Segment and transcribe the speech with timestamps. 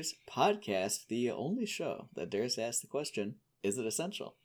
[0.00, 3.36] welcome to the Essential Scares podcast, the only show that dares to ask the question,
[3.62, 4.36] is it essential?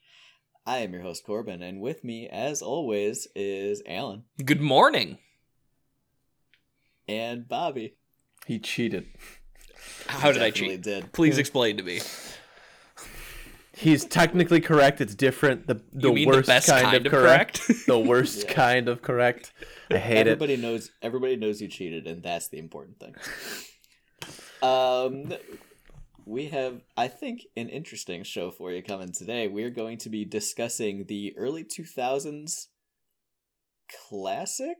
[0.65, 5.17] I am your host, Corbin, and with me, as always, is Alan Good morning.
[7.07, 7.95] and Bobby.
[8.45, 9.05] He cheated.
[10.07, 10.83] How did I Definitely cheat?
[10.83, 11.13] did.
[11.13, 12.01] Please explain to me.
[13.77, 15.01] He's technically correct.
[15.01, 15.67] It's different.
[15.67, 17.61] The the You mean the worst best kind, kind of of correct.
[17.61, 17.85] correct?
[17.87, 18.53] the worst Yeah.
[18.53, 19.51] kind of correct.
[19.91, 20.27] I hate it.
[20.27, 23.15] everybody knows everybody knows you cheated, and that's the important thing.
[24.65, 25.33] Um
[26.25, 29.47] we have I think an interesting show for you coming today.
[29.47, 32.67] We're going to be discussing the early 2000s
[34.09, 34.77] classic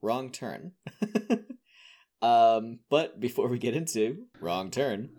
[0.00, 0.72] Wrong Turn.
[2.22, 5.10] um but before we get into Wrong Turn,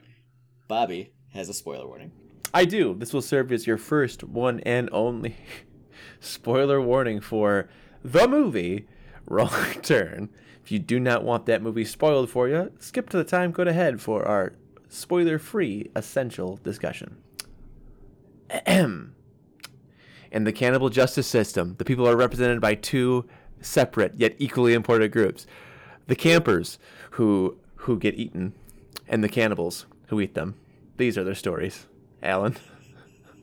[0.70, 2.12] Bobby has a spoiler warning.
[2.54, 2.96] I do.
[2.98, 5.36] This will serve as your first one and only
[6.22, 7.70] spoiler warning for
[8.06, 8.88] the movie
[9.26, 10.30] Wrong Turn.
[10.64, 13.68] If you do not want that movie spoiled for you, skip to the time code
[13.68, 14.54] ahead for our
[14.90, 17.18] spoiler-free essential discussion.
[18.50, 19.16] Ahem.
[20.32, 23.26] In the cannibal justice system, the people are represented by two
[23.60, 25.46] separate yet equally important groups:
[26.08, 26.80] the campers
[27.12, 28.54] who who get eaten,
[29.08, 30.56] and the cannibals who eat them.
[30.98, 31.88] These are their stories.
[32.24, 32.56] Alan.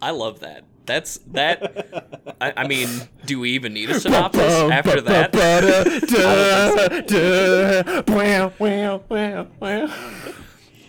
[0.01, 0.65] I love that.
[0.89, 2.37] That's that.
[2.41, 2.89] I, I mean,
[3.27, 5.35] do we even need a synopsis after that?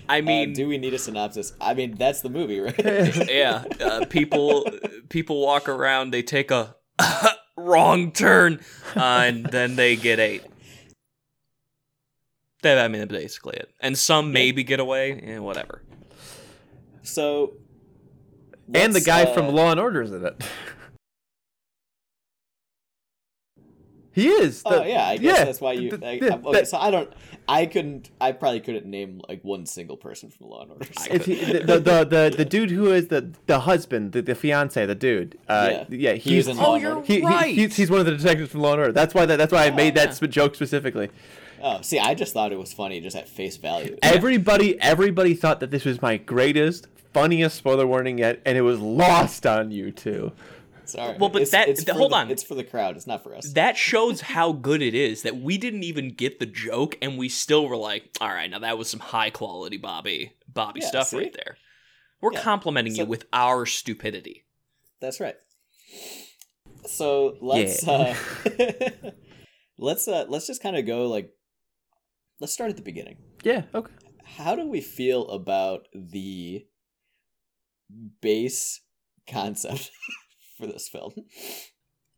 [0.10, 1.54] I Uh, mean, do we need a synopsis?
[1.62, 2.76] I mean, that's the movie, right?
[3.30, 3.64] yeah.
[3.80, 4.66] Uh, people
[5.10, 6.12] people walk around.
[6.12, 6.76] They take a
[7.58, 8.60] wrong turn,
[8.96, 10.44] uh, and then they get ate.
[12.64, 13.70] That I mean, that's basically it.
[13.82, 15.22] And some maybe get away.
[15.26, 15.84] Yeah, whatever.
[17.04, 17.54] so
[18.74, 20.44] and the guy uh, from Law and Order is in it.
[24.12, 24.64] He is.
[24.66, 25.92] Oh The- yeah, I guess yeah, that's why you.
[25.92, 27.12] the- I, the- okay, that- so I don't.
[27.48, 28.10] I couldn't.
[28.20, 30.86] I probably couldn't name like one single person from Law and Order.
[30.98, 34.12] so- I It's he, the, the, the, the, the dude who is the, the husband,
[34.12, 35.38] the, the fiance, the dude.
[35.48, 36.14] Uh, yeah.
[36.14, 37.06] He was he's in Law Oh, and you're Order.
[37.08, 37.56] he, he- right.
[37.56, 38.94] he's, he's one of the detectives from Law and Order.
[38.94, 40.14] That's why that, that's why I made that yeah.
[40.18, 41.10] sp- joke specifically.
[41.62, 43.98] Oh, see, I just thought it was funny, just at face value.
[44.02, 46.88] Everybody everybody thought that this was my greatest,
[47.22, 50.32] funniest spoiler warning yet, and it was lost on you too.
[50.86, 51.18] Sorry.
[51.20, 52.32] Well, but It's- that- it's th- for hold the- on.
[52.32, 52.96] It's for the crowd.
[52.98, 53.54] It's not for us.
[53.54, 57.30] That shows how good it is that we didn't even get the joke, and we
[57.30, 61.08] still were like, "All right, now that was some high quality Bobby Bobby Yeah, stuff
[61.10, 61.18] see?
[61.18, 61.58] right there."
[62.22, 64.46] We're Yeah, complimenting so- you with our stupidity.
[65.00, 65.36] That's right.
[66.88, 68.16] So let's Yeah.
[68.46, 69.12] uh,
[69.78, 71.32] let's uh, let's just kind of go like,
[72.40, 73.18] let's start at the beginning.
[73.44, 73.94] Yeah, okay.
[74.26, 76.66] How do we feel about the
[78.22, 78.82] base
[79.28, 79.92] concept
[80.58, 81.14] for this film?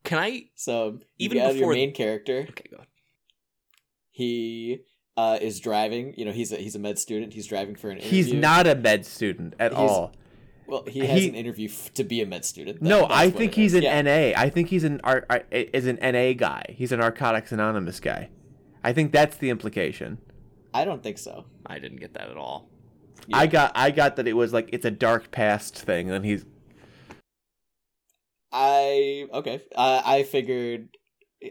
[0.03, 2.45] Can I So you Even got your before- main character.
[2.49, 2.77] Okay, go.
[2.77, 2.87] ahead.
[4.09, 4.79] He
[5.17, 6.13] uh, is driving.
[6.17, 7.33] You know, he's a he's a med student.
[7.33, 8.23] He's driving for an interview.
[8.23, 10.13] He's not a med student at He's- all.
[10.67, 12.79] Well, he has he- an interview f- to be a med student.
[12.81, 13.79] That- No, that's I think he's is.
[13.79, 14.01] an Yeah.
[14.01, 14.33] NA.
[14.37, 16.63] I think he's an ar- ar- is an NA guy.
[16.69, 18.29] He's a Narcotics Anonymous guy.
[18.83, 20.17] I think that's the implication.
[20.73, 21.45] I don't think so.
[21.65, 22.70] I didn't get that at all.
[23.33, 26.45] I got I got that it was like it's a dark past thing, and he's
[28.51, 29.61] I okay.
[29.75, 30.89] Uh, I figured.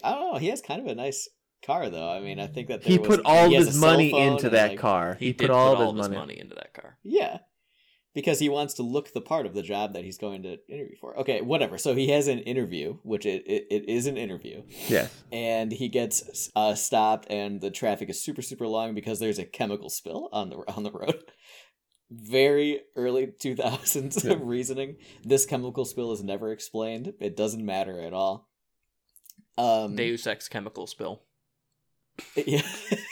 [0.05, 0.39] I don't know.
[0.39, 1.29] He has kind of a nice
[1.65, 2.09] car, though.
[2.11, 4.55] I mean, I think that there he was- put all he his money into and,
[4.55, 5.17] that like- car.
[5.19, 6.21] He, He, did put all put of all his his money.
[6.21, 6.99] money into that car.
[7.03, 7.39] Yeah,
[8.15, 10.97] because he wants to look the part of the job that he's going to interview
[11.01, 11.19] for.
[11.21, 11.79] Okay, whatever.
[11.79, 15.11] So he has an interview, which it, it, it is an interview, Yes.
[15.33, 19.45] and he gets uh, stopped, and the traffic is super super long because there's a
[19.45, 21.25] chemical spill on the on the road.
[22.11, 24.37] Very early 2000s Yeah.
[24.41, 24.97] reasoning.
[25.25, 27.15] This chemical spill is never explained.
[27.21, 28.49] It doesn't matter at all.
[29.59, 31.23] Um, Deus Ex chemical spill.
[32.37, 32.63] Yeah.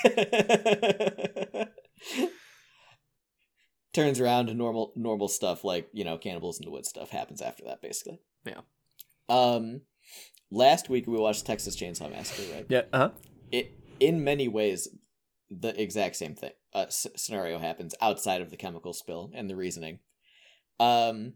[3.95, 7.41] Turns around to normal normal stuff like, you know, cannibals in the woods stuff happens
[7.41, 8.21] after that basically.
[8.45, 8.61] Yeah.
[9.29, 9.81] Um
[10.51, 12.67] last week we watched Texas Chainsaw Massacre, right?
[12.69, 12.83] Yeah.
[12.93, 13.11] Uh huh.
[13.51, 14.89] It in many ways
[15.51, 16.53] the exact same thing.
[16.75, 20.01] Uh, s- scenario happens outside of the chemical spill and the reasoning.
[20.79, 21.35] Um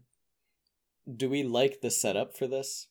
[1.13, 2.87] do we like the setup for this?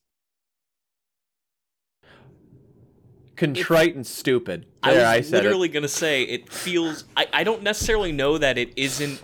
[3.36, 4.66] Contrite and stupid.
[4.82, 7.04] I was I, said literally gonna say it feels.
[7.16, 9.22] I, I don't necessarily know that it isn't.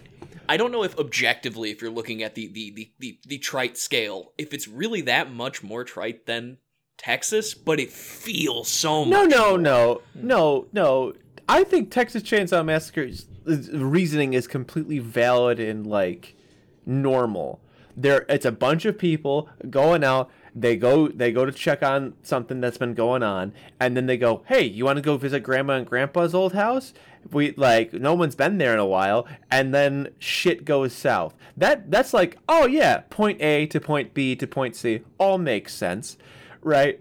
[0.48, 3.76] I don't know if objectively, if you're looking at the the, the, the the trite
[3.76, 6.56] scale, if it's really that much more trite than
[6.96, 9.08] Texas, but it feels so it.
[9.08, 9.58] No, no, more.
[9.58, 11.12] no, no, no.
[11.48, 16.36] I think Texas Chainsaw Massacre's reasoning is completely valid and like
[16.84, 17.60] normal.
[17.96, 20.30] There, it's a bunch of people going out.
[20.54, 24.16] They go they go to check on something that's been going on and then they
[24.16, 26.92] go hey you want to go visit grandma and grandpa's old house?
[27.30, 29.26] We like no one's been there in a while.
[29.50, 31.34] And then shit goes south.
[31.56, 35.02] That that's like oh yeah point a to point b to point c.
[35.18, 36.18] All makes sense
[36.60, 37.00] right?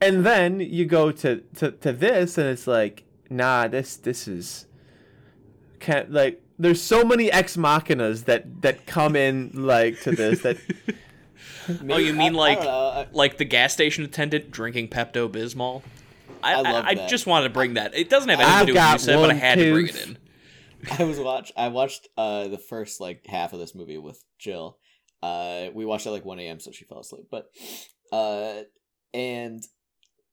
[0.00, 4.66] And then you go to to, to this and it's like nah this this is
[5.80, 10.56] can't like there's so many ex machinas that that come in like to this that
[11.90, 15.82] oh, you mean I- I like I- like the gas station attendant drinking Pepto Bismol?
[16.42, 17.08] I, I love I, that.
[17.08, 17.94] just wanted to bring that.
[17.96, 19.36] It doesn't have anything I've to do with what you got said, but I one
[19.38, 20.18] had to bring it in.
[20.98, 21.52] I was watch.
[21.56, 24.78] I watched uh the first like half of this movie with Jill.
[25.20, 26.60] Uh, we watched at like one a.m.
[26.60, 27.26] so she fell asleep.
[27.30, 27.48] But
[28.12, 28.62] uh,
[29.12, 29.64] and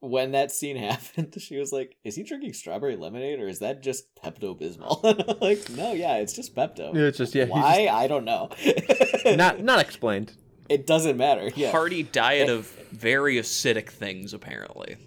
[0.10, 3.82] when that scene happened, she was like, "Is he drinking strawberry lemonade or is that
[3.84, 5.02] just Pepto Bismol?"
[5.42, 6.94] like, no, yeah, it's just Pepto.
[6.94, 7.88] Yeah, it's just yeah he's Why?
[7.92, 8.50] I don't know.
[9.36, 10.34] not not explained
[10.70, 11.52] it doesn't matter.
[11.56, 11.72] Yeah.
[11.72, 14.98] Hearty diet of very acidic things, apparently.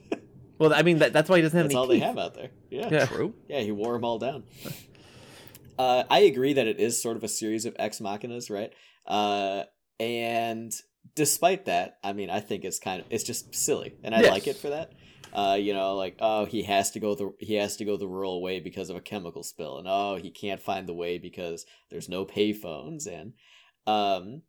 [0.58, 2.00] well i mean that, that's why he doesn't have That's any all teeth.
[2.00, 2.50] they have out there.
[2.70, 2.88] Yeah.
[2.90, 3.06] Yeah.
[3.06, 3.34] True.
[3.48, 4.44] Yeah, he wore them all down.
[5.78, 8.72] Uh, I agree that it is sort of a series of ex machinas, right?
[9.06, 9.64] Uh,
[10.00, 10.72] and
[11.18, 14.30] despite that, I mean, I think it's kind of it's just silly, and I Yes.
[14.30, 14.92] like it for that.
[15.30, 18.08] Uh, you know, like oh, he has to go the he has to go the
[18.08, 21.66] rural way because of a chemical spill, and oh, he can't find the way because
[21.90, 23.34] there's no payphones, and
[23.86, 24.42] um,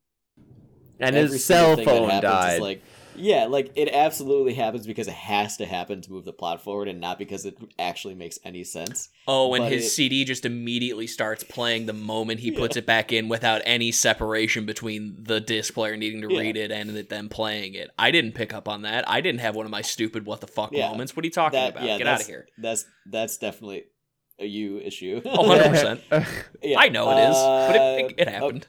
[1.00, 2.84] and his cell phone died Like,
[3.20, 6.88] yeah, like it absolutely happens because it has to happen to move the plot forward,
[6.88, 9.10] and not because it actually makes any sense.
[9.28, 12.86] Oh, and But his it- CD just immediately starts playing the moment he puts it
[12.86, 16.40] back in without any separation between the disc player needing to Yeah.
[16.40, 17.90] read it and it- them playing it.
[18.00, 19.08] I didn't pick up on that.
[19.10, 20.90] I didn't have one of my stupid what the fuck Yeah.
[20.90, 21.16] moments.
[21.16, 21.84] What are you talking That about?
[21.86, 22.48] yeah, Get out of here.
[22.58, 23.84] That's that's definitely
[24.40, 25.22] a you issue.
[25.26, 26.02] Oh, 100%.
[26.64, 26.80] Yeah.
[26.80, 28.68] I know it is, but it, Uh, it, it oh, happened.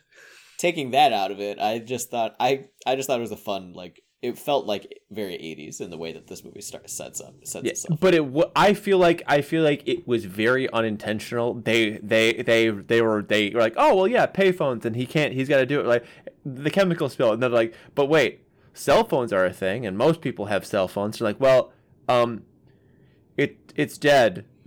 [0.59, 3.37] taking that out of it, I just thought I I just thought it was a
[3.37, 7.21] fun like it felt like very 80s in the way that this movie starts sets
[7.23, 8.01] up sets Yeah, itself.
[8.01, 8.25] but it.
[8.27, 11.55] wa- I feel like I feel like it was very unintentional.
[11.55, 15.33] They they they they were they were like, oh well, yeah, payphones, and he can't.
[15.33, 16.05] He's got to do it like
[16.45, 18.41] the chemical spill, and they're like, but wait,
[18.75, 21.19] cell phones are a thing, and most people have cell phones.
[21.19, 21.73] They're like, well,
[22.09, 22.43] um,
[23.39, 24.45] it it's dead.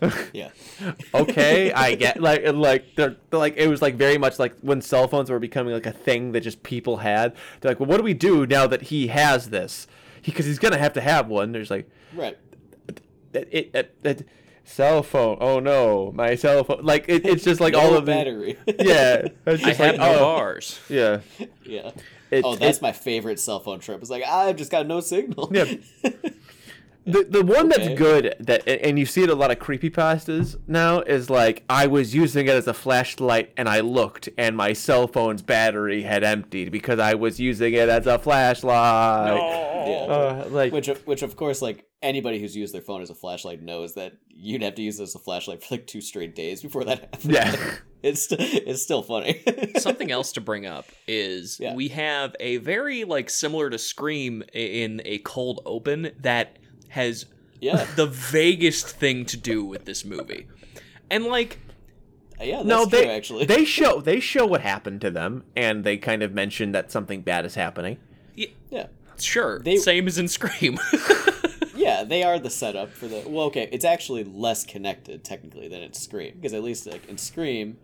[0.32, 0.50] Yeah.
[1.14, 4.80] okay, I get like like they're, they're like it was like very much like when
[4.80, 7.34] cell phones were becoming like a thing that just people had.
[7.60, 9.86] They're like, well, what do we do now that he has this?
[10.24, 11.52] Because he's gonna have to have one.
[11.52, 12.36] There's like Right.
[13.32, 14.28] it, it, it, it-
[14.66, 15.36] cell phone.
[15.40, 16.80] Oh no, my cell phone.
[16.82, 18.56] Like it, it's just like No all of the battery.
[18.66, 19.28] yeah.
[19.46, 20.80] It's I just have like, no oh, bars.
[20.88, 21.20] Yeah.
[21.64, 21.90] yeah.
[22.30, 24.00] It, oh, that's it- my favorite cell phone trip.
[24.00, 25.50] It's like ah, I've just got no signal.
[25.52, 25.74] Yeah.
[27.06, 27.86] The the one Okay.
[27.88, 31.62] that's good that and you see it a lot of creepy pastas now is like
[31.68, 36.02] I was using it as a flashlight and I looked and my cell phone's battery
[36.02, 39.36] had emptied because I was using it as a flashlight.
[39.86, 39.94] Yeah.
[39.94, 43.14] Uh, like Which, of, which of course, like anybody who's used their phone as a
[43.14, 46.34] flashlight knows that you'd have to use it as a flashlight for like two straight
[46.34, 47.32] days before that happened.
[47.32, 47.74] Yeah.
[48.02, 49.42] it's it's still funny.
[49.78, 51.74] Something else to bring up is Yeah.
[51.74, 56.58] we have a very like similar to Scream in a cold open that
[56.94, 57.26] has
[57.60, 60.46] yeah, the vaguest thing to do with this movie.
[61.10, 61.58] And like
[62.40, 62.56] uh, yeah.
[62.56, 63.44] That's no, true, they actually.
[63.46, 67.22] they show they show what happened to them and they kind of mention that something
[67.22, 67.98] bad is happening.
[68.34, 68.86] yeah,
[69.18, 70.78] sure, They- same as in Scream.
[71.76, 72.02] yeah.
[72.04, 73.22] They are the setup for the.
[73.26, 77.18] Well, okay, it's actually less connected technically than in Scream because at least like in
[77.18, 77.76] Scream,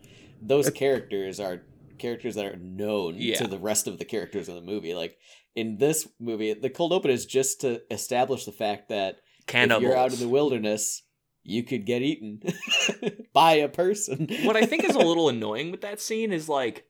[0.42, 1.62] those characters are
[1.98, 3.36] characters that are known Yeah.
[3.36, 4.94] to the rest of the characters in the movie.
[4.94, 5.16] Like
[5.54, 9.16] in this movie, the cold open is just to establish the fact that
[9.46, 9.82] Cannibals.
[9.82, 11.02] if you're out in the wilderness,
[11.42, 12.40] you could get eaten
[13.32, 14.28] by a person.
[14.42, 16.84] what I think is a little annoying with that scene is like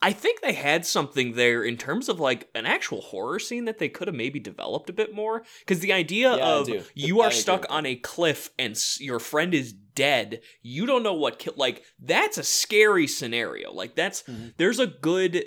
[0.00, 3.78] I think they had something there in terms of like an actual horror scene that
[3.78, 7.32] they could have maybe developed a bit more because the idea Yeah, of you are
[7.32, 11.50] stuck on a cliff and s- your friend is dead you don't know what ki-
[11.56, 14.54] like that's a scary scenario like that's Mhm.
[14.56, 15.44] there's a good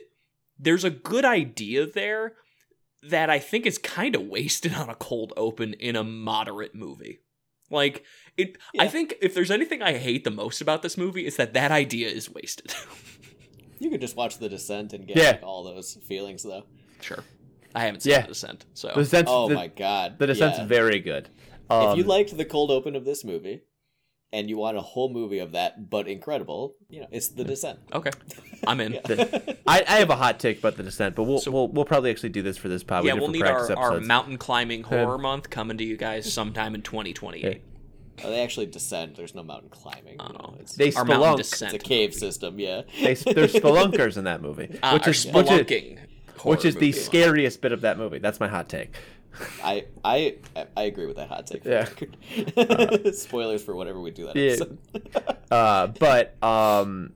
[0.60, 2.34] there's a good idea there
[3.04, 7.20] that I think is kind of wasted on a cold open in a moderate movie
[7.70, 8.04] like
[8.38, 11.54] it I think if there's anything I hate the most about this movie, it's that
[11.54, 12.74] that idea is wasted.
[13.80, 15.32] You could just watch The Descent and get Yeah.
[15.32, 16.66] like, all those feelings, though.
[17.02, 17.24] sure.
[17.74, 18.22] I haven't seen Yeah.
[18.22, 20.20] The Descent, so The descent, Oh the, my god!
[20.20, 20.66] the descent's Yeah.
[20.68, 21.30] very good.
[21.66, 23.62] if Um, you liked the cold open of this movie,
[24.34, 27.80] and you want a whole movie of that, but incredible, you know, it's The Descent.
[27.94, 28.12] okay.
[28.66, 28.94] I'm in.
[29.10, 29.40] Yeah.
[29.68, 32.12] I, I have a hot take about the descent, but we'll So- we'll, we'll probably
[32.12, 33.06] actually do this for this pod.
[33.06, 36.82] yeah, we'll need our, our mountain climbing horror month coming to you guys sometime in
[36.82, 37.46] 2028.
[37.46, 37.62] Okay.
[38.24, 39.16] Oh, they actually descend.
[39.16, 40.18] There's no mountain climbing.
[40.20, 40.56] Oh.
[40.60, 41.74] it's, They Our mountain spelunk.
[41.74, 42.20] it's a cave movie.
[42.20, 42.60] system.
[42.60, 42.82] Yeah.
[43.02, 46.00] They, there's spelunkers in that movie, Uh, which is which is spelunking
[46.44, 46.92] which is the movie.
[47.00, 48.20] scariest bit of that movie.
[48.20, 48.96] That's my hot take.
[49.64, 50.36] I I
[50.76, 51.64] I agree with that hot take.
[51.66, 51.88] Yeah.
[51.88, 53.16] record.
[53.16, 54.52] Spoilers for whatever we do that Yeah.
[54.52, 54.78] episode.
[55.50, 57.14] Uh, but um,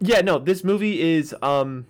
[0.00, 1.86] yeah, no, this movie is um.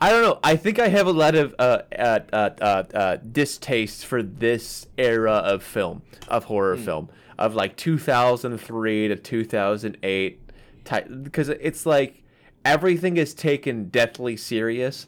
[0.00, 0.38] I don't know.
[0.42, 4.86] I think I have a lot of uh, uh, uh, uh, uh, distaste for this
[4.98, 10.40] era of film, of horror film, of like 2003 to 2008,
[10.84, 12.22] type, because it's like
[12.66, 15.06] everything is taken deathly serious,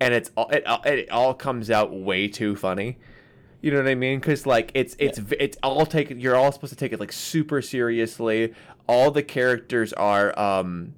[0.00, 2.98] and it's all it, all- it all comes out way too funny.
[3.62, 4.20] You know what I mean?
[4.20, 6.20] Because like it's it's it's all taken.
[6.20, 8.54] You're all supposed to take it like super seriously.
[8.86, 10.94] All the characters are um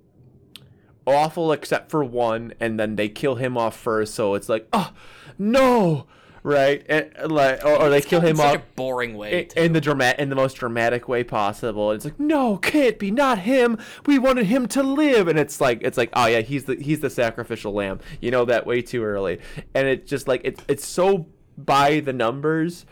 [1.07, 4.15] awful except for one, and then they kill him off first.
[4.15, 4.93] So it's like, oh
[5.39, 6.07] no,
[6.49, 6.85] right?
[6.89, 9.49] And, like or, or they kill him off boring way.
[9.55, 11.93] in, in the dramatic in the most dramatic way possible.
[11.93, 13.79] It's like, no, can't be, not him.
[14.07, 17.01] We wanted him to live, and it's like, it's like, oh yeah, he's the he's
[17.01, 18.01] the sacrificial lamb.
[18.21, 19.41] You know that way too early,
[19.75, 21.27] and it's just like it's it's so
[21.57, 22.87] by the numbers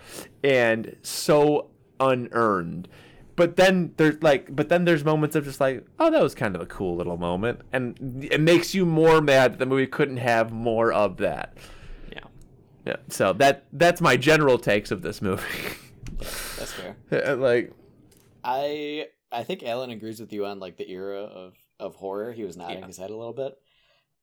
[0.45, 2.89] and so unearned.
[3.37, 6.55] But then there's like, but then there's moments of just like, oh, that was kind
[6.55, 10.19] of a cool little moment, and it makes you more mad that the movie couldn't
[10.19, 11.57] have more of that.
[12.87, 12.93] Yeah.
[12.93, 12.97] Yeah.
[13.09, 15.43] So that that's my general takes of this movie.
[16.19, 16.97] That's fair.
[17.37, 17.73] like
[18.45, 22.33] I I think Alan agrees with you on like the era of of horror.
[22.33, 22.87] He was nodding Yeah.
[22.87, 23.55] his head a little bit.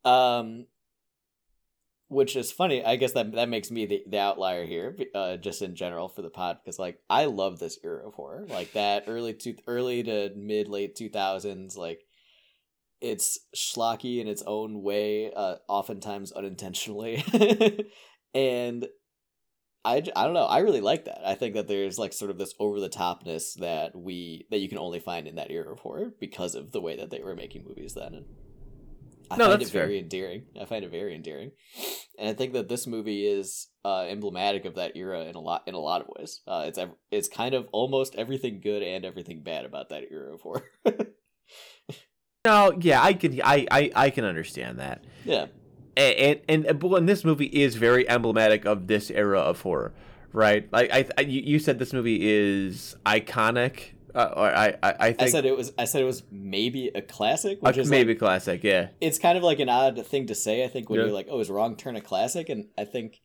[0.03, 0.65] Um
[2.09, 2.83] which is funny.
[2.83, 6.21] I guess that that makes me the, the outlier here, uh, just in general for
[6.21, 10.03] the pod, because like I love this era of horror, like that early to early
[10.03, 11.75] to mid late two thousands.
[11.75, 12.01] Like
[13.01, 17.23] it's schlocky in its own way, uh, oftentimes unintentionally,
[18.33, 18.87] and
[19.85, 20.45] I, I don't know.
[20.45, 21.27] I really like that.
[21.27, 24.69] I think that there's like sort of this over the topness that we that you
[24.69, 27.35] can only find in that era of horror because of the way that they were
[27.35, 28.13] making movies then.
[28.13, 28.25] And
[29.29, 29.83] I No, find that's it fair.
[29.87, 30.43] very endearing.
[30.59, 31.51] I find it very endearing,
[32.19, 35.63] and I think that this movie is uh, emblematic of that era in a lot
[35.67, 36.41] in a lot of ways.
[36.47, 40.33] Uh, it's ev- it's kind of almost everything good and everything bad about that era
[40.33, 40.63] of horror.
[42.45, 45.03] no, yeah, I can I I, I can understand that.
[45.25, 45.47] yeah,
[45.95, 49.93] And and, and but and this movie is very emblematic of this era of horror,
[50.31, 50.67] right?
[50.71, 53.91] Like I, I you you said this movie is iconic.
[54.15, 55.71] Uh, or I I, I I said it was.
[55.77, 58.63] I said it was maybe a classic, which is maybe like, classic.
[58.63, 58.89] Yeah.
[59.01, 60.63] it's kind of like an odd thing to say.
[60.63, 61.05] I think when Yeah.
[61.05, 63.21] you're like, "Oh, is Wrong Turn a classic?" and I think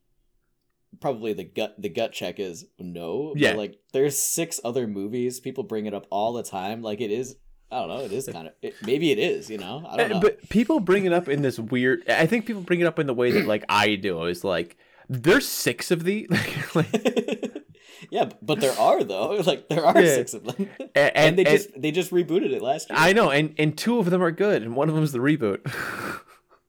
[1.00, 3.34] probably the gut the gut check is no.
[3.36, 3.52] Yeah.
[3.52, 5.40] like there's six other movies.
[5.40, 6.80] People bring it up all the time.
[6.82, 7.36] Like it is.
[7.70, 8.00] I don't know.
[8.00, 8.54] It is kind of.
[8.62, 9.50] It, maybe it is.
[9.50, 9.84] You know.
[9.88, 10.20] I don't Uh, know.
[10.20, 12.08] But people bring it up in this weird.
[12.08, 14.24] I think people bring it up in the way that like I do.
[14.24, 14.76] Is like
[15.08, 16.28] there's six of these.
[16.74, 16.90] like,
[18.10, 19.36] yeah, but there are though.
[19.46, 20.14] Like there are Yeah.
[20.14, 22.98] six of them, and, and, and they just they just rebooted it last year.
[22.98, 25.18] I know, and and two of them are good, and one of them is the
[25.18, 25.60] reboot.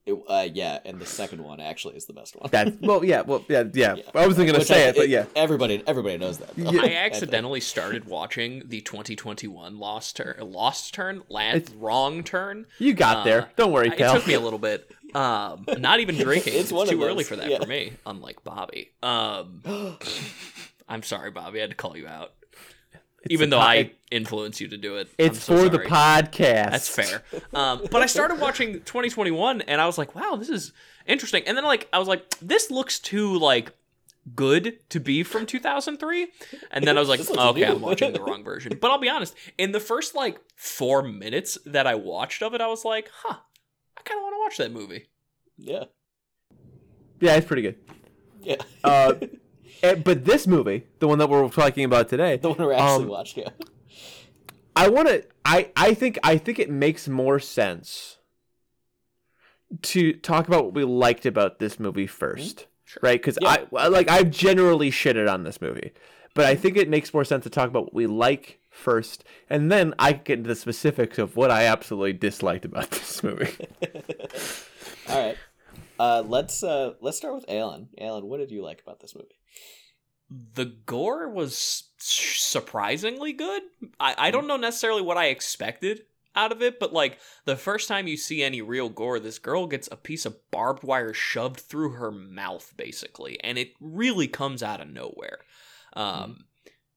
[0.05, 2.49] It, uh, yeah, and the second one actually is the best one.
[2.51, 3.95] That's well, yeah, well, yeah, yeah.
[3.95, 4.03] Yeah.
[4.15, 5.25] I wasn't gonna Which say I- it, but yeah.
[5.35, 6.57] everybody everybody knows that.
[6.57, 6.81] Yeah.
[6.81, 12.65] I accidentally started watching the 2021 Lost Turn, Lost Turn, last wrong turn.
[12.79, 13.49] You got Uh, there.
[13.55, 14.89] Don't worry, It took me a little bit.
[15.13, 16.53] Um, not even drinking.
[16.53, 17.59] It's it's one too early for that yeah.
[17.59, 17.93] for me.
[18.05, 18.91] Unlike Bobby.
[19.03, 19.61] Um,
[20.89, 21.59] I'm sorry, Bobby.
[21.59, 22.38] I had to call you out, It's
[23.29, 25.07] even though po- I influence you to do it.
[25.17, 26.71] it's so for the podcast.
[26.71, 27.23] That's fair.
[27.53, 30.73] Um, but I started watching 2021, and I was like, "Wow, this is
[31.05, 33.71] interesting." And then, like, I was like, "This looks too like
[34.35, 36.27] good to be from 2003."
[36.71, 38.91] And then I was like, This looks "Okay, new." I'm watching the wrong version." But
[38.91, 39.33] I'll be honest.
[39.57, 43.37] In the first like four minutes that I watched of it, I was like, "Huh,
[43.97, 45.07] I kind of want to watch that movie."
[45.57, 45.83] Yeah,
[47.19, 47.75] Yeah, it's pretty good.
[48.41, 48.55] yeah.
[48.83, 49.13] Uh,
[49.83, 53.03] and- but this movie, the one that we're talking about today, the one we actually
[53.05, 53.37] um, watched.
[53.37, 53.49] Yeah.
[54.75, 55.23] I want to.
[55.45, 58.17] I I think I think it makes more sense
[59.83, 62.99] to talk about what we liked about this movie first, Sure.
[63.03, 63.19] right?
[63.19, 63.65] Because Yeah.
[63.75, 65.91] I like I've generally shitted on this movie,
[66.33, 69.71] but I think it makes more sense to talk about what we like first, and
[69.71, 73.55] then I can get into the specifics of what I absolutely disliked about this movie.
[75.09, 75.37] All right.
[75.99, 77.89] Uh, let's uh, let's start with Alan.
[77.99, 79.37] Alan, what did you like about this movie?
[80.53, 83.63] The gore was surprisingly good.
[83.99, 86.03] I, I don't know necessarily what I expected
[86.35, 89.67] out of it, but like the first time you see any real gore, this girl
[89.67, 94.63] gets a piece of barbed wire shoved through her mouth, basically, and it really comes
[94.63, 95.39] out of nowhere.
[95.93, 96.45] Um,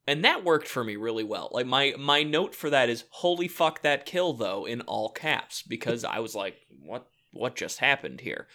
[0.07, 1.49] and that worked for me really well.
[1.53, 5.63] Like my my note for that is "Holy fuck that kill" though in all caps
[5.63, 8.47] because I was like, "What what just happened here?"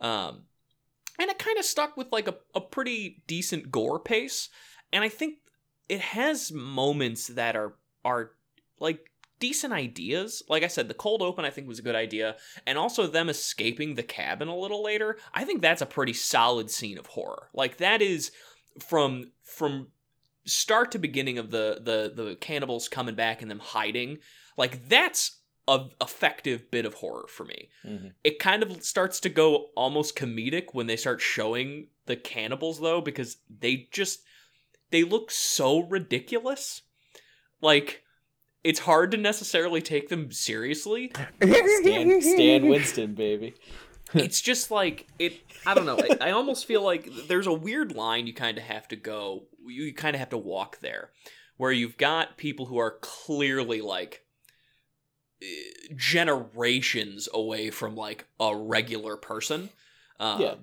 [0.00, 0.42] Um,
[1.18, 4.48] and it kind of stuck with like a, a pretty decent gore pace
[4.92, 5.36] and i think
[5.88, 7.74] it has moments that are
[8.04, 8.32] are
[8.80, 9.10] like
[9.40, 10.42] decent ideas.
[10.48, 12.36] Like I said, the cold open I think was a good idea,
[12.66, 15.18] and also them escaping the cabin a little later.
[15.32, 17.48] I think that's a pretty solid scene of horror.
[17.52, 18.30] Like that is
[18.80, 19.88] from from
[20.46, 24.18] start to beginning of the the the cannibals coming back and them hiding.
[24.56, 27.70] Like that's a effective bit of horror for me.
[27.84, 28.12] Mhm.
[28.22, 33.00] It kind of starts to go almost comedic when they start showing the cannibals though
[33.00, 34.20] because they just
[34.90, 36.82] they look so ridiculous.
[37.60, 38.02] Like
[38.62, 41.12] it's hard to necessarily take them seriously.
[41.42, 43.54] Stan, Stan Winston, baby.
[44.12, 45.98] It's just like it I don't know.
[45.98, 49.46] I, I almost feel like there's a weird line you kind of have to go
[49.66, 51.10] you kind of have to walk there
[51.56, 54.23] where you've got people who are clearly like
[55.96, 59.70] generations away from like a regular person
[60.20, 60.54] um, Yeah.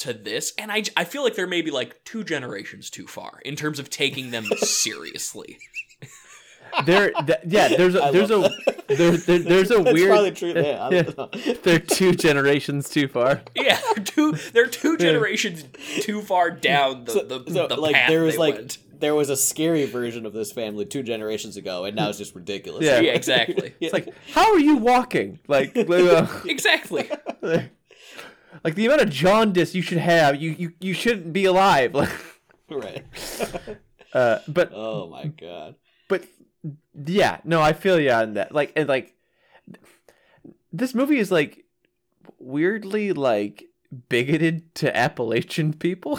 [0.00, 3.56] to this and I, I feel like they're maybe like two generations too far in
[3.56, 5.58] terms of taking them seriously
[6.84, 7.68] there, th- yeah.
[7.68, 8.40] There's a I there's a
[8.88, 10.10] there, there, there's a That's weird.
[10.10, 10.52] probably true.
[10.54, 11.02] Yeah, I Yeah.
[11.02, 11.52] don't know.
[11.62, 13.40] They're two generations too far.
[13.54, 15.64] yeah they're two they're two generations
[16.02, 18.78] too far down the, So- the, so, the like path there was they like went.
[19.00, 22.34] There was a scary version of this family two generations ago, and now it's just
[22.34, 22.84] ridiculous.
[22.84, 23.00] Yeah.
[23.00, 23.86] yeah exactly Yeah.
[23.88, 25.38] It's like, how are you walking?
[25.48, 27.08] Like, like, uh, exactly
[28.64, 31.94] like the amount of jaundice you should have, you you, you shouldn't be alive.
[31.94, 32.10] Like,
[32.70, 33.04] right.
[34.12, 35.76] uh, but Oh my god.
[36.08, 36.24] but
[36.94, 38.52] yeah, no, I feel you on that.
[38.52, 39.14] Like, and like,
[40.72, 41.64] this movie is like
[42.38, 43.64] weirdly like
[44.08, 46.18] bigoted to Appalachian people.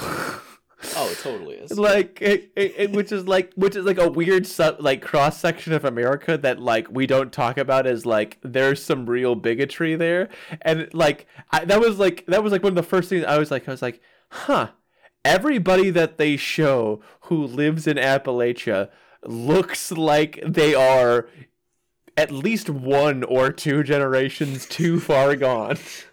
[0.95, 1.77] Oh, it totally is.
[1.77, 5.37] like it, it, it- which is like which is like a weird su- like cross
[5.37, 9.95] section of America that like we don't talk about as like there's some real bigotry
[9.95, 10.29] there
[10.61, 13.37] and like I, that was like that was like one of the first things I
[13.37, 14.69] was like I was like huh
[15.25, 18.89] everybody that they show who lives in Appalachia
[19.25, 21.27] looks like they are
[22.15, 25.77] at least one or two generations too far gone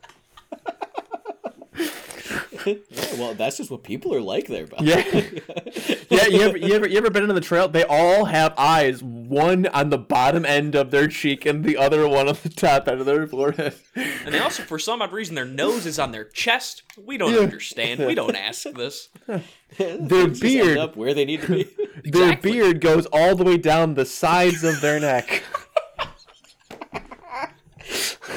[2.67, 4.83] Yeah, well, that's just what people are like there, Bob.
[4.83, 5.05] Yeah.
[6.11, 7.69] yeah, you ever, you ever you ever been on the trail?
[7.69, 12.09] They all have eyes, one on the bottom end of their cheek and the other
[12.09, 13.75] one on the top end of their forehead.
[13.95, 16.83] And they also, for some odd reason, their nose is on their chest.
[16.97, 17.41] We don't Yeah.
[17.41, 18.05] understand.
[18.07, 19.09] We don't ask this.
[19.27, 19.41] Their
[19.79, 21.69] Things just beard, up where they need to be.
[22.11, 25.43] their beard goes all the way down the sides of their neck.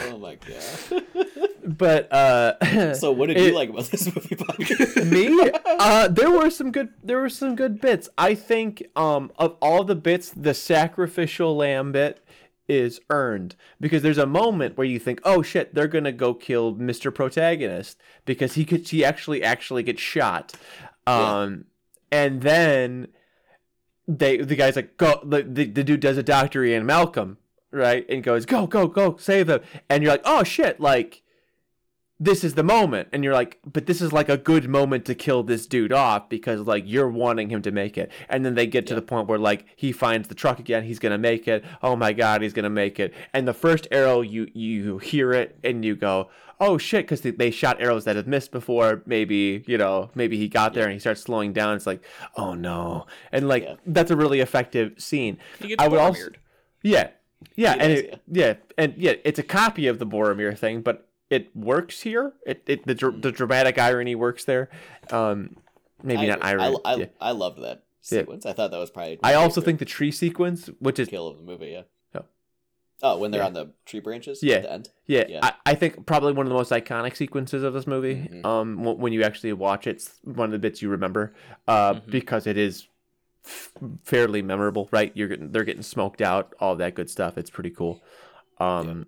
[0.09, 1.38] oh my god.
[1.77, 4.35] But uh So, what did It- you like about this movie,
[5.05, 5.51] me?
[5.65, 8.09] Uh there were some good there were some good bits.
[8.17, 12.25] I think um of all the bits the sacrificial lamb bit
[12.67, 13.55] is earned.
[13.79, 17.99] Because there's a moment where you think oh shit they're gonna go kill mr protagonist
[18.25, 20.53] because he could he actually actually gets shot.
[21.05, 21.65] Um
[22.11, 23.09] and then
[24.07, 27.37] they the guy's like go the, the, the dude does a Doctor Ian Malcolm
[27.71, 28.03] right?
[28.09, 31.21] And goes go go go save them and you're like oh shit like
[32.19, 33.07] this is the moment.
[33.13, 36.27] And you're like but this is like a good moment to kill this dude off
[36.29, 38.11] because like you're wanting him to make it.
[38.29, 38.99] And then they get to Yeah.
[38.99, 40.83] the point where like he finds the truck again.
[40.83, 41.63] He's gonna make it.
[41.81, 43.13] Oh my god he's gonna make it.
[43.33, 46.29] And the first arrow you you hear it and you go
[46.61, 49.01] oh shit because they, they shot arrows that have missed before.
[49.05, 51.75] Maybe you know maybe he got there and he starts slowing down.
[51.75, 52.03] It's like
[52.35, 53.05] oh no.
[53.31, 53.75] And like Yeah.
[53.85, 55.37] that's a really effective scene.
[55.77, 56.29] I would also-
[56.83, 57.09] yeah,
[57.55, 58.53] yeah, and it, yeah.
[58.77, 62.33] and yeah, it's a copy of the Boromir thing, but it works here.
[62.45, 64.69] It, it the dr- the dramatic irony works there.
[65.11, 65.57] Um,
[66.03, 66.77] maybe I, not irony.
[66.85, 67.05] I, I, yeah.
[67.21, 68.19] I loved that Yeah.
[68.21, 68.45] sequence.
[68.45, 69.19] I thought that was probably.
[69.23, 71.67] I also think the tree sequence, which is kill of the movie.
[71.67, 71.81] Yeah.
[72.15, 72.25] Oh.
[73.01, 73.47] Oh, when they're Yeah.
[73.47, 74.41] on the tree branches.
[74.43, 74.55] Yeah.
[74.55, 74.89] At the end.
[75.05, 75.39] yeah, Yeah.
[75.43, 78.15] I, I think probably one of the most iconic sequences of this movie.
[78.15, 78.45] Mhm.
[78.45, 81.33] Um, w- when you actually watch it, it's one of the bits you remember,
[81.67, 82.09] uh, Mhm.
[82.11, 82.87] because it is
[83.45, 83.71] f-
[84.03, 84.89] fairly memorable.
[84.91, 87.37] Right, you're getting they're getting smoked out, all that good stuff.
[87.37, 88.01] It's pretty cool.
[88.59, 89.05] Um,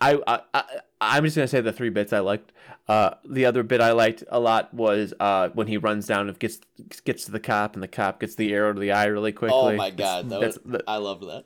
[0.00, 0.64] I, I, I
[1.02, 2.52] I'm just gonna say the three bits I liked.
[2.88, 6.38] Uh, the other bit I liked a lot was uh when he runs down and
[6.38, 6.58] gets
[7.04, 9.56] gets to the cop and the cop gets the arrow to the eye really quickly.
[9.58, 11.44] Oh my god, that was, that- I love that.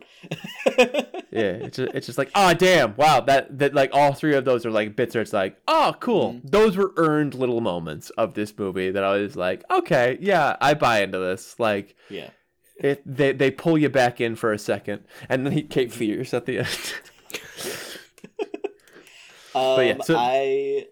[1.30, 4.44] yeah, it's just, it's just like, oh damn, wow, that that like all three of
[4.44, 6.50] those are like bits where it's like, oh cool, Mhm.
[6.50, 10.74] those were earned little moments of this movie that I was like, okay, yeah, I
[10.74, 11.58] buy into this.
[11.60, 12.30] Like, yeah.
[12.78, 16.32] it they they pull you back in for a second, and then he Cape Fears
[16.32, 16.94] at the end.
[19.54, 20.86] Um, yeah, so- I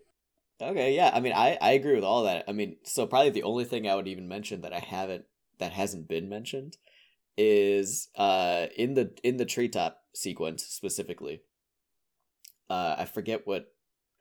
[0.61, 1.11] okay, yeah.
[1.13, 2.45] I mean, I I agree with all that.
[2.49, 5.25] I mean, so probably the only thing I would even mention that I haven't
[5.59, 6.77] that hasn't been mentioned
[7.37, 11.43] is uh in the in the treetop sequence specifically.
[12.71, 13.73] Uh, I forget what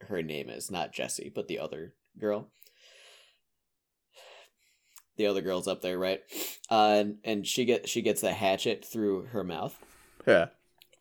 [0.02, 2.50] her name is, not Jessie, but the other girl.
[5.18, 6.22] The other girl's up there, right?
[6.70, 9.78] Uh, and, and she get she gets the hatchet through her mouth,
[10.26, 10.48] Yeah.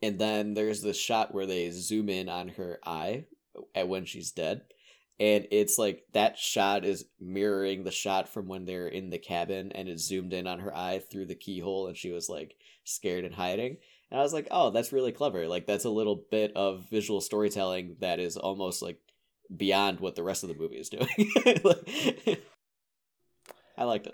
[0.01, 3.25] And then there's this shot where they zoom in on her eye
[3.75, 4.61] at when she's dead,
[5.19, 9.71] and it's like that shot is mirroring the shot from when they're in the cabin,
[9.73, 13.25] and it's zoomed in on her eye through the keyhole, and she was like scared
[13.25, 13.77] and hiding.
[14.09, 15.47] And I was like, oh, that's really clever.
[15.47, 18.99] Like that's a little bit of visual storytelling that is almost like
[19.55, 21.07] beyond what the rest of the movie is doing.
[21.63, 22.41] Like-
[23.77, 24.13] I liked it.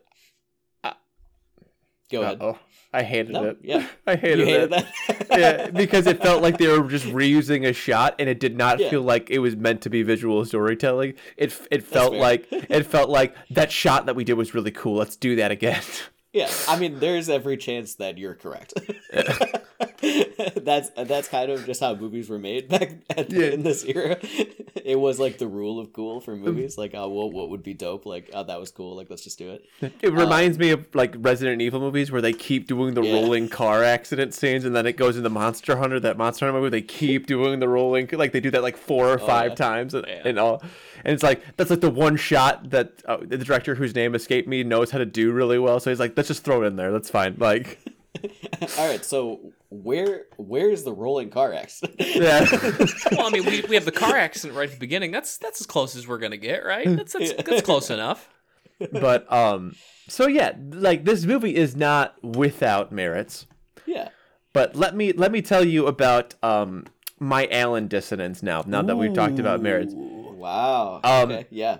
[2.11, 2.37] Go ahead.
[2.39, 2.57] Oh,
[2.93, 3.57] I hated No, it.
[3.61, 3.85] yeah.
[4.07, 4.85] I hated, You hated it.
[5.07, 5.27] that?
[5.39, 8.79] yeah, because it felt like they were just reusing a shot, and it did not
[8.79, 8.89] Yeah.
[8.89, 11.13] feel like it was meant to be visual storytelling.
[11.35, 14.95] It it felt like it felt like that shot that we did was really cool.
[14.95, 15.81] Let's do that again.
[16.33, 18.73] Yeah, I mean, there's every chance that you're correct.
[20.57, 23.47] that's that's kind of just how movies were made back at, Yeah.
[23.47, 24.17] in this era.
[24.87, 26.77] It was like the rule of cool for movies.
[26.77, 28.05] Like, oh, well, what would be dope?
[28.05, 28.95] Like, oh, that was cool.
[28.95, 29.65] Like, let's just do it.
[30.01, 33.11] It reminds me of like Resident Evil movies where they keep doing the Yeah.
[33.11, 35.99] rolling car accident scenes, and then it goes into Monster Hunter.
[35.99, 39.09] That Monster Hunter movie, they keep doing the rolling, like they do that like four
[39.09, 39.55] or five yeah.
[39.55, 40.63] times, and, and all.
[41.03, 44.47] And it's like that's like the one shot that uh, the director whose name escaped
[44.47, 45.81] me knows how to do really well.
[45.81, 46.93] So he's like, let's just throw it in there.
[46.93, 47.35] That's fine.
[47.39, 47.79] Like,
[48.77, 51.95] All right, so where where is the rolling car accident?
[51.99, 52.45] yeah.
[53.11, 55.11] Well, I mean, we, we have the car accident right at the beginning.
[55.11, 56.87] That's that's as close as we're gonna get, right?
[56.87, 58.29] That's that's, that's close enough.
[58.91, 59.75] but um
[60.07, 63.47] so yeah like this movie is not without merits
[63.87, 64.09] yeah.
[64.53, 66.85] but let me let me tell you about um
[67.19, 69.95] my allen dissonance now now that we've talked about merits
[70.37, 71.01] Wow.
[71.03, 71.47] Um, okay.
[71.49, 71.79] Yeah.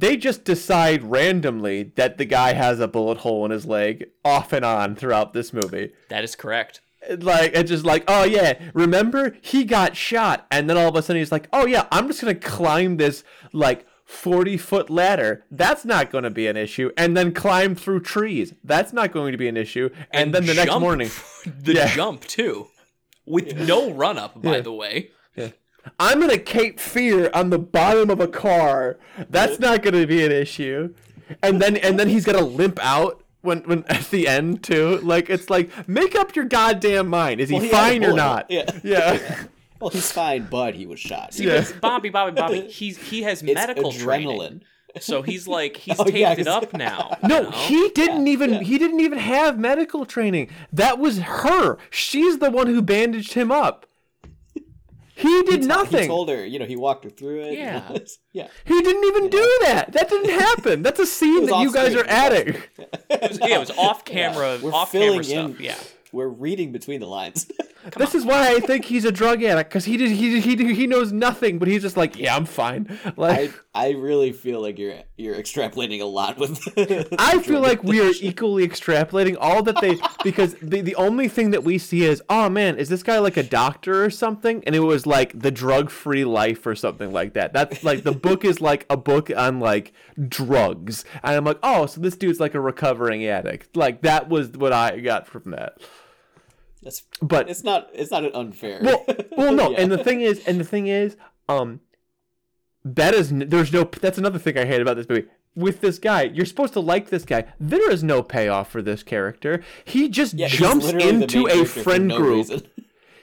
[0.00, 4.52] They just decide randomly that the guy has a bullet hole in his leg off
[4.52, 6.80] and on throughout this movie That is correct.
[7.18, 11.02] like it's just like oh yeah remember he got shot and then all of a
[11.02, 15.84] sudden he's like oh yeah i'm just gonna climb this like 40 foot ladder that's
[15.84, 19.38] not going to be an issue and then climb through trees that's not going to
[19.38, 21.10] be an issue and, then the next morning
[21.46, 21.88] the Yeah.
[21.94, 22.68] jump too,
[23.26, 24.40] with no run up.
[24.42, 24.60] By Yeah.
[24.60, 25.10] the way,
[26.00, 28.98] i'm going to cape fear on the bottom of a car
[29.30, 30.92] that's not going to be an issue
[31.42, 34.98] and then and then he's going to limp out when, when at the end too
[35.02, 38.50] like it's like make up your goddamn mind is he, Well, he fine or not
[38.50, 38.70] Yeah.
[38.84, 39.44] yeah
[39.80, 41.34] Well, he's fine, but he was shot.
[41.34, 41.62] See, Yeah.
[41.82, 43.98] Bobby, Bobby, Bobby, he's he has it's medical adrenaline.
[43.98, 44.60] training,
[45.00, 47.18] so he's like he's Oh, taped yeah, it 'cause- up now.
[47.22, 47.50] you No, know?
[47.50, 48.60] he didn't even yeah.
[48.62, 50.48] he didn't even have medical training.
[50.72, 51.76] That was her.
[51.90, 53.84] She's the one who bandaged him up.
[55.16, 56.02] He did He nothing.
[56.02, 57.54] He told her, you know, he walked her through it.
[57.54, 57.96] Yeah.
[58.32, 58.48] yeah.
[58.64, 59.92] he didn't even do that.
[59.92, 60.82] That didn't happen.
[60.82, 62.04] That's a scene that you guys screen.
[62.06, 62.56] are adding.
[63.10, 65.54] It was, yeah, it was off camera, We're off filling camera in.
[65.54, 65.60] stuff.
[65.60, 65.78] Yeah,
[66.12, 67.46] We're reading between the lines.
[67.96, 70.86] This is why I think he's a drug addict because he did he he he
[70.86, 72.98] knows nothing, but he's just like, yeah, I'm fine.
[73.04, 76.60] I Like I really feel like you're you're extrapolating a lot with.
[77.18, 81.50] I feel like we are equally extrapolating all that they because the the only thing
[81.50, 84.62] that we see is oh man is this guy like a doctor or something?
[84.64, 87.52] And it was like the drug free life or something like that.
[87.52, 89.92] That's like the book is like a book on like
[90.28, 91.04] drugs.
[91.22, 93.76] And I'm like oh so this dude's like a recovering addict.
[93.76, 95.78] Like that was what I got from that
[96.84, 98.78] That's, but it's not it's not an unfair.
[98.82, 99.04] well,
[99.36, 99.80] well, no, Yeah.
[99.80, 101.16] and the thing is, and the thing is,
[101.48, 101.80] um,
[102.84, 103.84] that is there's no.
[103.84, 105.26] That's another thing I hate about this movie.
[105.56, 107.44] With this guy, you're supposed to like this guy.
[107.60, 109.62] There is no payoff for this character.
[109.84, 112.36] He just Yeah, jumps into a friend no group.
[112.48, 112.62] reason.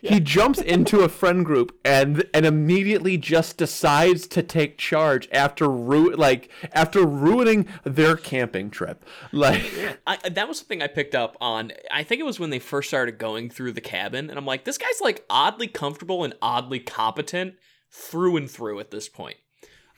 [0.04, 5.70] He jumps into a friend group and and immediately just decides to take charge after
[5.70, 9.06] ru- like after ruining their camping trip.
[9.32, 9.62] Like
[10.08, 11.72] I, that was something I picked up on.
[11.92, 14.64] I think it was when they first started going through the cabin, and I'm like,
[14.66, 17.56] this guy's like oddly comfortable and oddly competent
[17.92, 19.38] through and through at this point.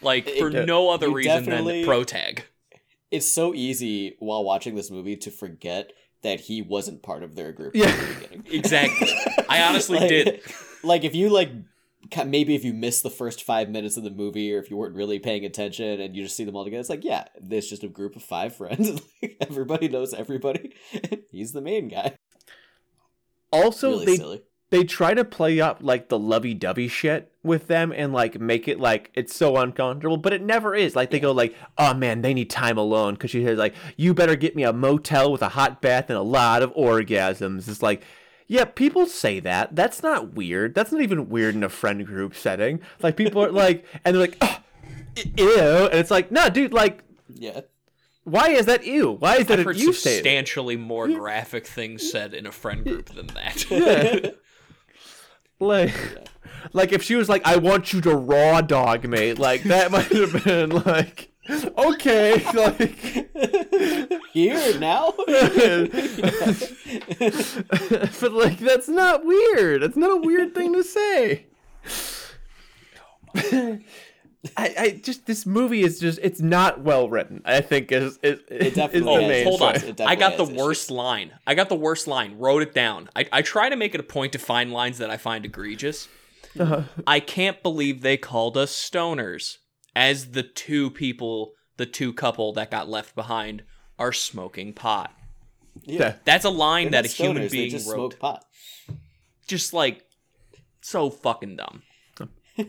[0.02, 2.44] Like for It- no other reason definitely- than pro tag.
[3.10, 7.52] It's so easy while watching this movie to forget that he wasn't part of their
[7.52, 7.92] group Yeah.
[7.96, 8.42] the.
[8.58, 9.10] Exactly.
[9.50, 10.42] I honestly Like- did.
[10.84, 11.50] Like if you like
[12.26, 14.96] maybe if you missed the first five minutes of the movie or if you weren't
[14.96, 17.84] really paying attention and you just see them all together, it's like, yeah, there's just
[17.84, 19.02] a group of five friends.
[19.42, 20.74] everybody knows everybody.
[21.32, 22.16] He's the main guy.
[23.52, 24.42] also really they silly.
[24.74, 28.80] They try to play up like the lovey-dovey shit with them and like make it
[28.80, 30.96] like it's so uncomfortable but it never is.
[30.96, 34.16] Like they go like oh man they need time alone because she says like you
[34.16, 37.68] better get me a motel with a hot bath and a lot of orgasms.
[37.68, 38.02] It's like
[38.48, 39.76] yeah people say that.
[39.76, 40.74] That's not weird.
[40.74, 42.80] That's not even weird in a friend group setting.
[43.00, 44.60] Like people are like and they're like "Ugh,
[45.38, 47.62] ew and it's like no dude like Yeah.
[48.24, 49.12] why is that ew?
[49.12, 53.28] Why is that I've heard substantially more graphic things said in a friend group than
[53.28, 54.36] that.
[55.64, 55.94] Like,
[56.74, 60.12] like if she was like, "I want you to raw dog me," like that might
[60.12, 63.00] have been like, okay, like,
[64.34, 65.14] Here now?
[68.20, 69.84] but like that's not weird.
[69.84, 71.46] That's not a weird thing to say.
[73.36, 73.80] Oh
[74.58, 77.42] I, I just this movie is just it's not well written.
[77.46, 79.28] I think is is, is definitely the is.
[79.30, 79.72] main hold on.
[79.74, 79.84] point.
[79.84, 81.32] It I got the definitely has worst line.
[81.48, 82.38] I got the worst line.
[82.38, 83.10] Wrote it down.
[83.16, 86.10] I, I try to make it a point to find lines that I find egregious.
[86.60, 86.84] Uh-huh.
[87.08, 89.58] I can't believe they called us stoners
[89.96, 93.64] as the two people, the two couple that got left behind
[93.98, 95.12] are smoking pot.
[95.84, 96.16] Yeah.
[96.26, 98.14] That's a line They're that a not human stoners, they being just wrote.
[98.14, 98.46] smoke pot.
[99.48, 100.06] Just like
[100.82, 101.84] so fucking dumb.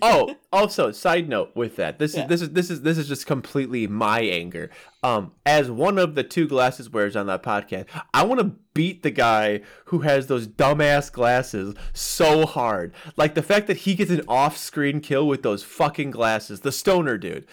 [0.02, 2.22] Oh, also, side note with that, this Yeah.
[2.24, 4.70] is this is this is this is just completely my anger.
[5.02, 9.02] Um, as one of the two glasses wearers on that podcast, I want to beat
[9.02, 12.94] the guy who has those dumbass glasses so hard.
[13.16, 17.18] Like the fact that he gets an off-screen kill with those fucking glasses, the stoner
[17.18, 17.46] dude.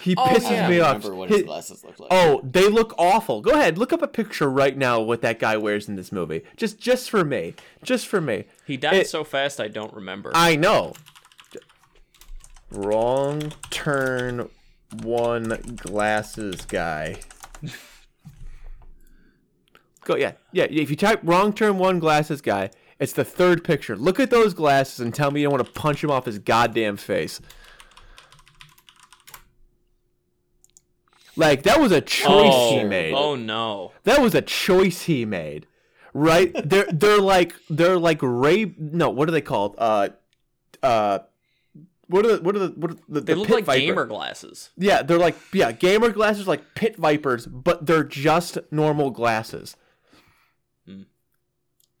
[0.00, 0.68] He Oh, pisses yeah.
[0.70, 0.94] me don't off.
[1.04, 2.08] remember what His- his glasses look like.
[2.10, 3.42] Oh, they look awful.
[3.42, 6.10] Go ahead, look up a picture right now of what that guy wears in this
[6.10, 6.42] movie.
[6.56, 7.54] Just just for me.
[7.82, 8.44] Just for me.
[8.66, 10.30] He died It- so fast I don't remember.
[10.34, 10.94] I know.
[12.72, 14.48] Wrong turn
[15.02, 17.16] one glasses guy.
[20.04, 20.32] Go yeah.
[20.52, 23.94] Yeah, if you type wrong turn one glasses guy, it's the third picture.
[23.94, 26.38] Look at those glasses and tell me you don't want to punch him off his
[26.38, 27.40] goddamn face.
[31.36, 33.12] Like that was a choice oh, he made.
[33.12, 33.92] oh no.
[34.04, 35.66] That was a choice he made.
[36.14, 36.52] Right?
[36.68, 39.74] they're they're like they're like Ray no, what are they called?
[39.78, 40.08] Uh
[40.82, 41.20] uh
[42.12, 43.80] what are the what are the what are the, They the look pit like viper-
[43.80, 44.70] gamer glasses.
[44.76, 49.76] Yeah, they're like yeah, gamer glasses like pit vipers, but they're just normal glasses.
[50.86, 51.02] Hmm.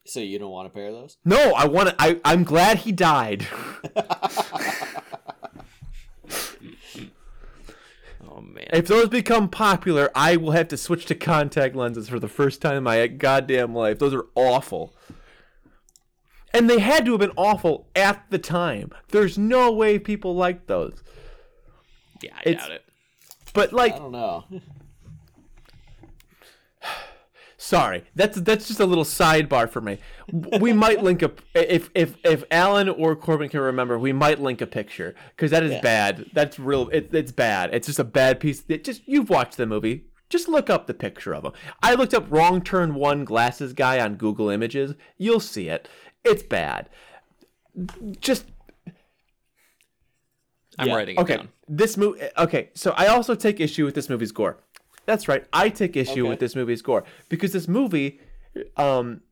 [0.04, 1.16] So you don't want a pair of those?
[1.24, 3.46] No, I want to I I'm glad he died.
[8.34, 8.68] Oh man.
[8.72, 12.62] if those become popular, I will have to switch to contact lenses for the first
[12.62, 13.98] time in my goddamn life.
[13.98, 14.94] Those are awful.
[16.54, 18.90] And they had to have been awful at the time.
[19.08, 21.02] There's no way people liked those.
[22.22, 22.84] yeah, I it's- doubt it.
[23.54, 24.44] But like I don't know.
[27.58, 29.98] Sorry, that's that's just a little sidebar for me.
[30.58, 34.60] We might link a if if if Alan or Corbin can remember, we might link
[34.60, 35.80] a picture because that is Yeah.
[35.80, 36.26] bad.
[36.32, 36.88] That's real.
[36.88, 37.72] It, it's bad.
[37.72, 38.64] It's just a bad piece.
[38.68, 40.06] It just you've watched the movie.
[40.28, 41.52] Just look up the picture of him.
[41.82, 44.94] I looked up wrong turn one glasses guy on Google Images.
[45.18, 45.88] You'll see it.
[46.24, 46.88] It's bad.
[48.20, 48.46] Just
[50.78, 51.36] I'm Yeah, writing it okay.
[51.36, 51.48] down.
[51.68, 52.20] This movie.
[52.38, 54.58] Okay, so I also take issue with this movie's gore.
[55.06, 55.44] That's right.
[55.52, 56.28] I take issue Okay.
[56.28, 58.20] with this movie's gore because this movie,
[58.76, 59.22] um,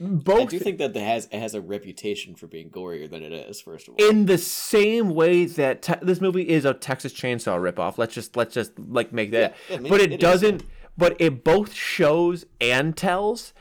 [0.00, 3.32] I do think that it has it has a reputation for being gorier than it
[3.32, 3.60] is.
[3.60, 7.60] First of all, in the same way that te- this movie is a Texas Chainsaw
[7.60, 7.98] ripoff.
[7.98, 9.54] Let's just let's just like make that.
[9.68, 10.62] Yeah, I mean, but it, it is, doesn't.
[10.96, 13.52] But it both shows and tells,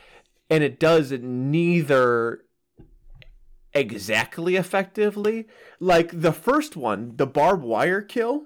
[0.50, 2.42] and it does neither
[3.74, 5.48] exactly effectively.
[5.80, 8.46] Like the first one, the barbed wire kill,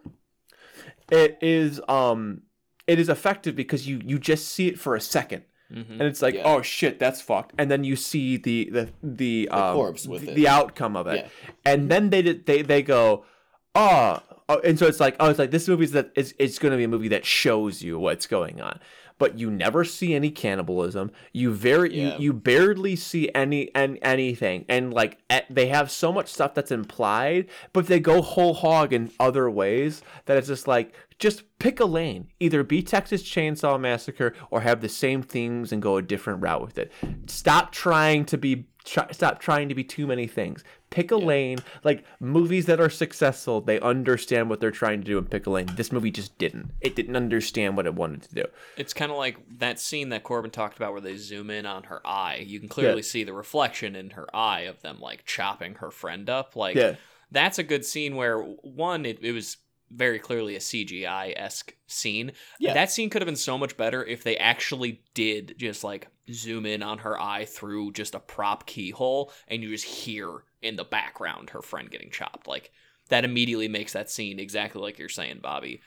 [1.12, 2.42] it is um
[2.88, 6.22] it is effective because you you just see it for a second hmm and it's
[6.22, 6.44] like Yeah.
[6.46, 10.32] oh shit that's fucked and then you see the the the, um, corpse with the,
[10.32, 10.36] it.
[10.36, 11.30] the outcome of it Yeah.
[11.66, 13.26] and then they did- they they go
[13.74, 16.72] oh, oh and so it's like oh it's like this movie's that it's, it's going
[16.72, 18.80] to be a movie that shows you what's going on
[19.24, 21.10] but you never see any cannibalism.
[21.32, 22.18] You very Yeah.
[22.18, 24.66] you, you barely see any and anything.
[24.68, 25.18] And like
[25.50, 30.02] they have so much stuff that's implied but they go whole hog in other ways
[30.26, 32.28] that it's just like just pick a lane.
[32.42, 36.62] Either be texas chainsaw massacre or have the same themes and go a different route
[36.62, 36.92] with it.
[37.28, 41.58] Stop trying to be try, stop trying to be too many things pick a lane
[41.84, 45.50] like movies that are successful they understand what they're trying to do and pick a
[45.50, 48.44] lane this movie just didn't it didn't understand what it wanted to do
[48.78, 51.84] It's kind of like that scene that Corbin talked about where they zoom in on
[51.86, 52.44] her eye.
[52.46, 53.02] You can clearly Yeah.
[53.14, 56.56] see the reflection in her eye of them like chopping her friend up.
[56.56, 56.96] Like Yeah.
[57.32, 59.58] that's a good scene where one, it, it was
[59.92, 62.32] very clearly a CGI esque scene.
[62.60, 62.74] Yeah.
[62.74, 66.66] That scene could have been so much better if they actually did just like zoom
[66.66, 70.84] in on her eye through just a prop keyhole and you just hear in the
[70.84, 72.48] background her friend getting chopped.
[72.48, 72.72] Like
[73.10, 75.82] that immediately makes that scene exactly like you're saying, Bobby,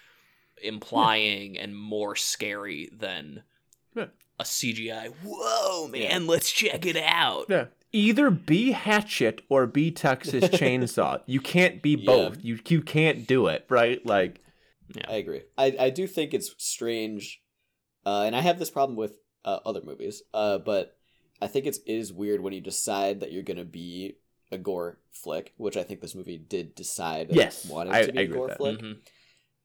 [0.62, 3.42] implying and more scary than
[3.94, 4.06] Yeah.
[4.38, 5.08] a CGI.
[5.24, 7.46] Whoa, man, let's check it out.
[7.48, 7.66] Yeah.
[7.92, 11.22] Either be Hatchet or be Texas Chainsaw.
[11.26, 12.04] You can't be Yeah.
[12.06, 12.38] both.
[12.44, 14.04] You you can't do it, right?
[14.04, 14.40] Like
[15.08, 15.42] I agree.
[15.56, 17.42] I, I do think it's strange,
[18.04, 20.96] uh, and I have this problem with uh, other movies, uh, but
[21.40, 24.16] I think it's it is weird when you decide that you're gonna be
[24.52, 27.28] a gore flick, which I think this movie did decide.
[27.30, 28.78] Yes, wanted I- to be I a agree gore flick.
[28.78, 28.98] Mhm.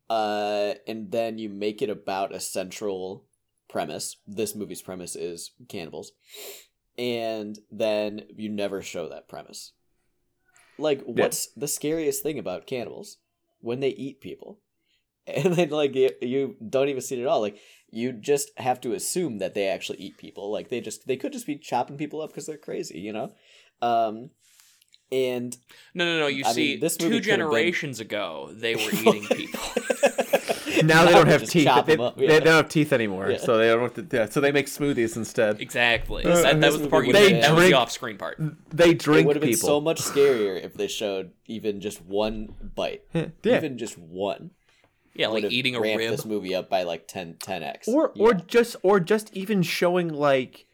[0.09, 3.25] Uh, and then you make it about a central
[3.69, 4.17] premise.
[4.27, 6.11] This movie's premise is cannibals,
[6.97, 9.71] and then you never show that premise.
[10.77, 13.17] Like, what's the scariest thing about cannibals?
[13.59, 14.59] When they eat people,
[15.27, 17.41] and then like you, you don't even see it at all.
[17.41, 17.59] Like
[17.91, 20.51] you just have to assume that they actually eat people.
[20.51, 23.31] Like they just they could just be chopping people up because they're crazy, you know.
[23.81, 24.31] Um,
[25.11, 25.57] and
[25.93, 26.27] No, no, no.
[26.27, 29.25] You I see, mean, this movie two could have been- generations ago, they were eating
[29.27, 29.59] people.
[30.83, 31.65] now they don't have teeth.
[31.65, 33.37] chop They, 'em up, they don't have teeth anymore, Yeah.
[33.37, 33.81] so they don't.
[33.95, 35.59] Have to, yeah, so they make smoothies instead.
[35.61, 36.23] exactly.
[36.25, 37.43] Uh, that, that was the movie part you would've did.
[37.43, 38.41] That was Drink- the off-screen part.
[38.71, 42.53] They it drink would have been so much scarier if they showed even just one
[42.75, 43.27] bite, yeah.
[43.43, 44.51] even just one.
[45.13, 46.11] Yeah, like eating a ramped rib.
[46.11, 47.89] this movie up by like 10 10x.
[47.89, 50.65] or or just or just even showing like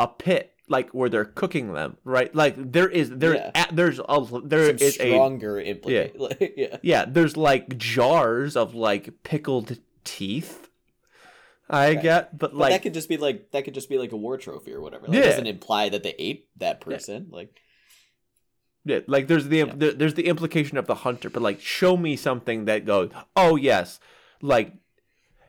[0.00, 3.50] a pit like where they're cooking them right like there is there Yeah.
[3.70, 6.18] a, there's a there Some is a stronger implicate.
[6.20, 6.76] Like, yeah.
[6.82, 10.68] yeah there's like jars of like pickled teeth
[11.70, 12.02] i Right.
[12.02, 14.16] get but But like that could just be like that could just be like a
[14.16, 15.06] war trophy or whatever.
[15.06, 15.20] Like, Yeah.
[15.22, 17.28] It doesn't imply that they ate that person.
[17.30, 17.54] Like
[18.84, 19.72] yeah, like there's the Yeah.
[19.76, 23.56] there, there's the implication of the hunter but like show me something that goes oh
[23.56, 24.00] yes
[24.40, 24.72] like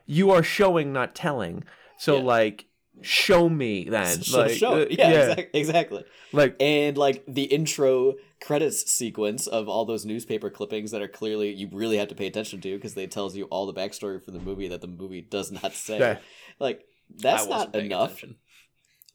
[0.06, 1.64] you are showing not telling
[1.98, 2.22] so Yeah.
[2.24, 2.66] like
[3.02, 4.98] show me then so like show uh, it.
[4.98, 6.04] Yeah, exact- exactly.
[6.32, 11.50] like And like the intro credits sequence of all those newspaper clippings that are clearly
[11.52, 14.30] you really have to pay attention to because they tells you all the backstory for
[14.30, 15.98] the movie that the movie does not say.
[15.98, 16.18] Yeah.
[16.58, 16.84] Like
[17.18, 18.10] that's wasn't enough.
[18.12, 18.36] attention.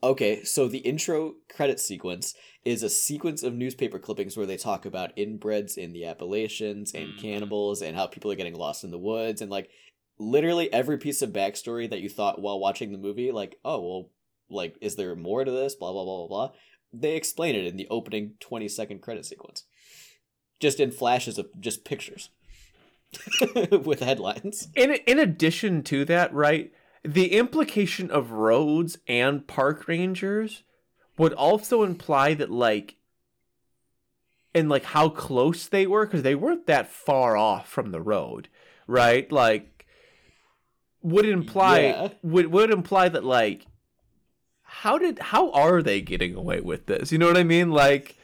[0.04, 4.86] Okay, so the intro credit sequence is a sequence of newspaper clippings where they talk
[4.86, 7.22] about inbreds in the Appalachians and Mhm.
[7.22, 9.70] cannibals and how people are getting lost in the woods and like
[10.18, 14.10] literally every piece of backstory that you thought while watching the movie, like, oh well,
[14.50, 15.76] like is there more to this?
[15.76, 16.56] Blah blah blah blah blah.
[16.94, 19.64] They explain it in the opening twenty second credit sequence,
[20.60, 22.30] just in flashes of just pictures
[23.72, 24.70] with headlines.
[24.76, 26.72] in in addition to that, right,
[27.04, 30.64] the implication of roads and park rangers
[31.18, 32.96] would also imply that like
[34.54, 38.48] and like how close they were because they weren't that far off from the road,
[38.88, 39.30] right?
[39.32, 39.75] Like
[41.06, 42.08] would imply Yeah.
[42.24, 43.66] would would imply that like
[44.64, 47.12] how did how are they getting away with this?
[47.12, 47.72] You know what I mean?
[47.72, 48.18] Like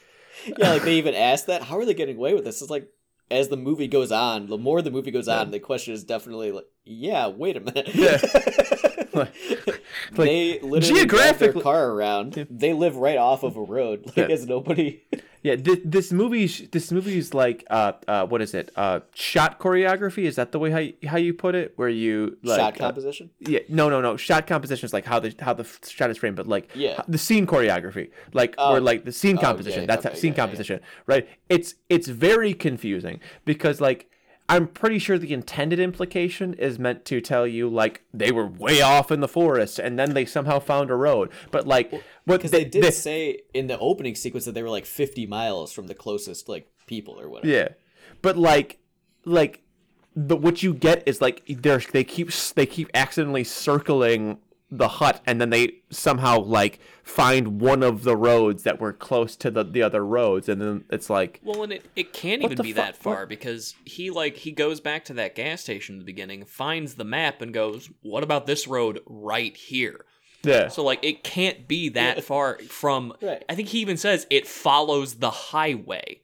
[0.46, 1.62] yeah, like they even asked that.
[1.64, 2.62] How are they getting away with this?
[2.62, 2.90] It's like
[3.30, 6.52] as the movie goes on, the more the movie goes on, the question is definitely
[6.52, 7.94] like, yeah, wait a minute.
[7.96, 8.18] Yeah.
[9.14, 9.34] Like-
[10.14, 12.48] they literally geographically- car around.
[12.50, 14.04] They live right off of a road.
[14.16, 14.34] Like Yeah.
[14.34, 15.04] as nobody.
[15.44, 18.72] Yeah, this, this movie's this movie's like uh uh what is it?
[18.76, 21.74] Uh shot choreography, is that the way how you, how you put it?
[21.78, 23.32] Where you like shot uh, composition.
[23.40, 24.18] yeah, no, no, no.
[24.18, 27.02] Shot composition is like how the how the shot is framed, but like Yeah.
[27.08, 28.76] the scene choreography, like Oh.
[28.76, 29.82] or like the scene Oh, composition.
[29.82, 30.38] yeah, that's how, scene yeah.
[30.44, 31.28] composition, right?
[31.50, 34.10] It's it's very confusing because like
[34.52, 38.82] I'm pretty sure the intended implication is meant to tell you like they were way
[38.82, 41.90] off in the forest and then they somehow found a road, but like
[42.26, 45.72] what Because they, did say in the opening sequence that they were like 50 miles
[45.72, 47.48] from the closest like people or whatever.
[47.48, 47.70] Yeah,
[48.22, 48.80] but like,
[49.24, 49.64] like,
[50.18, 54.38] but what you get is like they're they keep they keep accidentally circling
[54.74, 59.36] the hut, and then they somehow like find one of the roads that were close
[59.36, 62.58] to the the other roads, and then it's like, Well, and it, it can't even
[62.62, 65.96] be fu- that far what- because he like he goes back to that gas station
[65.96, 70.06] in the beginning, finds the map, and goes, "What about this road right here?"
[70.44, 72.22] yeah, So like it can't be that Yeah.
[72.24, 73.14] far from.
[73.22, 73.44] Right.
[73.50, 76.22] I think he even says it follows the highway.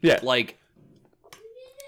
[0.00, 0.56] yeah, Like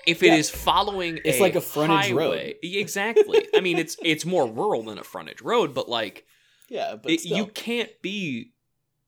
[0.07, 0.59] if it is Yeah.
[0.59, 2.55] following, It's a like a frontage road.
[2.63, 3.47] Exactly.
[3.55, 6.27] I mean, it's it's more rural than a frontage road, but like
[6.69, 8.53] Yeah, but it, you can't be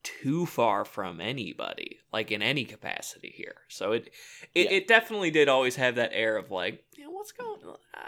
[0.03, 4.09] too far from anybody like in any capacity here so it
[4.53, 4.77] it, Yeah.
[4.79, 8.01] it definitely did always have that air of like you know what's going on uh,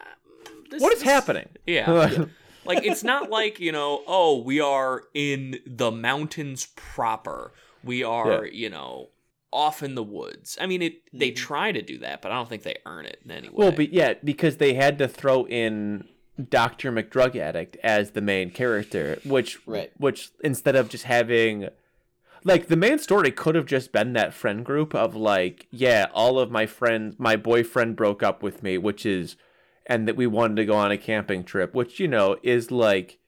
[0.70, 1.48] this, what is this- happening?
[1.68, 2.24] yeah
[2.64, 7.52] like it's not like you know oh we are in the mountains proper
[7.84, 9.10] we are you know
[9.54, 11.36] off in the woods i mean it they Mhm.
[11.36, 13.72] try to do that but i don't think they earn it in any way Well,
[13.72, 16.08] but yeah, because they had to throw in
[16.50, 19.92] Doctor McDrug Addict as the main character, which Right.
[19.96, 21.68] which instead of just having
[22.42, 26.38] like the main story could have just been that friend group of like, yeah, all
[26.40, 29.36] of my friends, my boyfriend broke up with me, which is,
[29.86, 33.18] and that we wanted to go on a camping trip, which you know is like.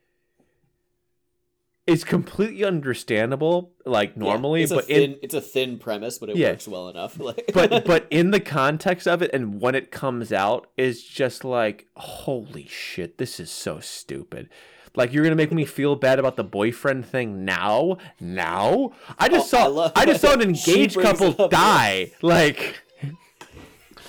[1.87, 6.19] Is completely understandable, like Yeah, normally, it's a but thin, in it's a thin premise,
[6.19, 6.51] but it Yeah.
[6.51, 7.19] works well enough.
[7.21, 11.45] Like, but but in the context of it and when it comes out is just
[11.45, 14.49] like holy shit this is so stupid
[14.97, 19.53] like you're gonna make me feel bad about the boyfriend thing now now i just
[19.55, 21.51] Oh, I saw love I, just saw an engaged couple it up.
[21.51, 22.81] die like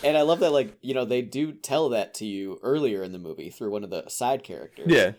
[0.04, 3.12] and I love that, like you know, they do tell that to you earlier in
[3.14, 4.88] the movie through one of the side characters.
[4.90, 5.12] yeah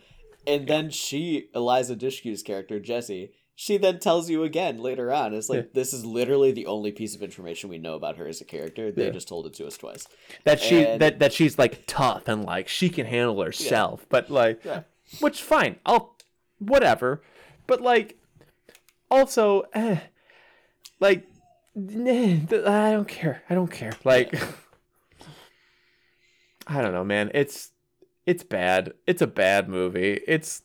[0.49, 5.33] and then she, Eliza Dushku's character, Jessie, she then tells you again later on.
[5.33, 5.69] It's like Yeah.
[5.73, 8.89] this is literally the only piece of information we know about her as a character.
[8.91, 9.09] They Yeah.
[9.11, 10.07] just told it to us twice.
[10.45, 14.29] that she And- that that she's like tough and like she can handle herself but
[14.29, 14.83] like Yeah.
[15.19, 16.15] which fine i'll
[16.59, 17.21] whatever
[17.67, 18.17] but like
[19.11, 19.97] also eh,
[21.01, 21.27] like
[21.75, 24.33] eh, i don't care i don't care like
[26.67, 27.71] i don't know man it's
[28.29, 30.61] it's bad it's a bad movie it's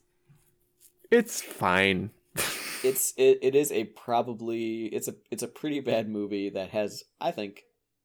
[1.10, 2.10] it's fine
[2.84, 7.02] It's it, it is a probably it's a it's a pretty bad movie that has
[7.18, 7.62] I think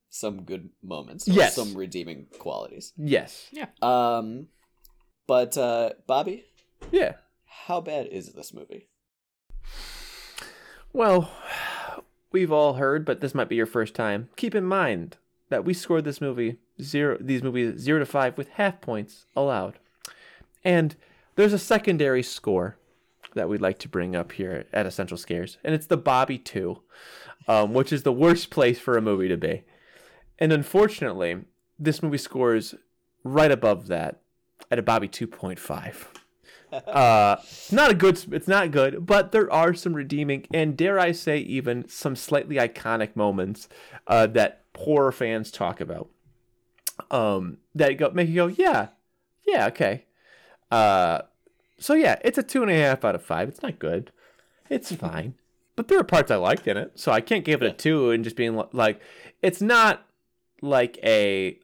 [0.09, 1.27] some good moments.
[1.27, 1.53] or Yes.
[1.55, 2.93] some redeeming qualities.
[2.95, 3.65] yes Yeah.
[3.81, 4.47] Um,
[5.27, 6.45] but uh, Bobby,
[6.91, 7.15] yeah
[7.67, 8.87] how bad is this movie?
[10.93, 11.29] Well,
[12.31, 14.29] we've all heard, but this might be your first time.
[14.37, 15.17] Keep in mind
[15.49, 19.79] that we scored this movie zero these movies zero to five with half points allowed.
[20.63, 20.95] And
[21.35, 22.77] there's a secondary score
[23.35, 26.81] that we'd like to bring up here at Essential Scares, and it's the Bobby 2,
[27.47, 29.63] um, which is the worst place for a movie to be.
[30.39, 31.37] And unfortunately,
[31.77, 32.75] this movie scores
[33.23, 34.21] right above that
[34.71, 36.07] at a Bobby 2.5
[36.87, 40.99] uh it's not a good it's not good but there are some redeeming and dare
[40.99, 43.67] i say even some slightly iconic moments
[44.05, 46.07] uh that horror fans talk about
[47.11, 48.89] um that go make you go yeah
[49.47, 50.05] yeah okay.
[50.71, 51.21] Uh
[51.79, 53.49] so yeah it's a two and a half out of five.
[53.49, 54.11] It's not good.
[54.69, 55.35] It's fine.
[55.75, 58.11] But there are parts i liked in it so i can't give it a two
[58.11, 58.99] and just being like
[59.41, 60.05] it's not
[60.61, 61.57] like a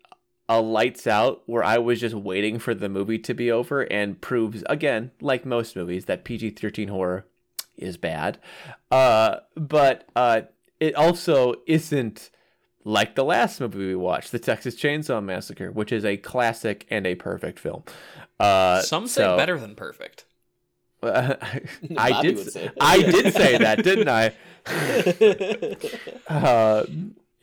[0.48, 4.22] a lights out where I was just waiting for the movie to be over and
[4.22, 7.26] proves again, like most movies, that PG thirteen horror
[7.78, 8.38] is bad.
[8.92, 10.42] Uh, but uh,
[10.80, 12.30] it also isn't
[12.86, 17.06] like the last movie we watched, The Texas Chainsaw Massacre, which is a classic and
[17.06, 17.84] a perfect film.
[18.40, 20.24] Uh, Some say so- better than perfect.
[21.04, 22.52] I did.
[22.52, 22.72] say.
[22.82, 24.34] I did say that, didn't I?
[26.28, 26.86] Uh,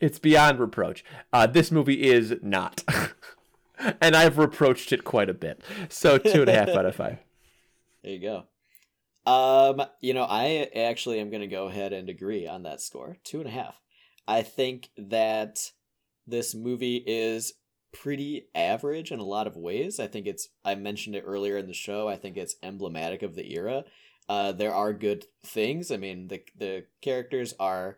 [0.01, 1.05] it's beyond reproach.
[1.31, 2.83] Uh, this movie is not,
[4.01, 5.61] and I've reproached it quite a bit.
[5.87, 7.19] So two and a half out of five.
[8.03, 9.31] There you go.
[9.31, 13.15] Um, you know, I actually am going to go ahead and agree on that score.
[13.23, 13.79] Two and a half.
[14.27, 15.71] I think that
[16.25, 17.53] this movie is
[17.91, 19.99] pretty average in a lot of ways.
[19.99, 23.35] I think it's, I mentioned it earlier in the show, I think it's emblematic of
[23.35, 23.83] the era.
[24.27, 25.91] Uh, there are good things.
[25.91, 27.97] I mean, the, the characters are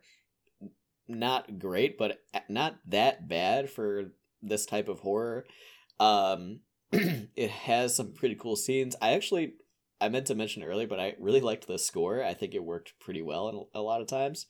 [1.07, 2.19] not great, but
[2.49, 4.11] not that bad for
[4.41, 5.45] this type of horror.
[5.99, 6.61] Um,
[6.91, 8.95] it has some pretty cool scenes.
[9.01, 9.53] I actually
[10.01, 12.23] I meant to mention earlier, but I really liked the score.
[12.23, 14.47] I think it worked pretty well in a lot of times.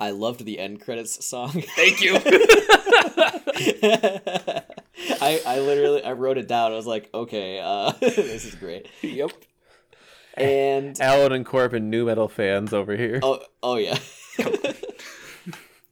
[0.00, 1.50] I loved the end credits song.
[1.76, 2.16] Thank you.
[5.20, 6.72] I I literally I wrote it down.
[6.72, 8.88] I was like, okay, uh, this is great.
[9.02, 9.30] yep.
[10.34, 13.18] And Alan and Corbin, nu metal fans over here.
[13.22, 13.98] oh oh yeah.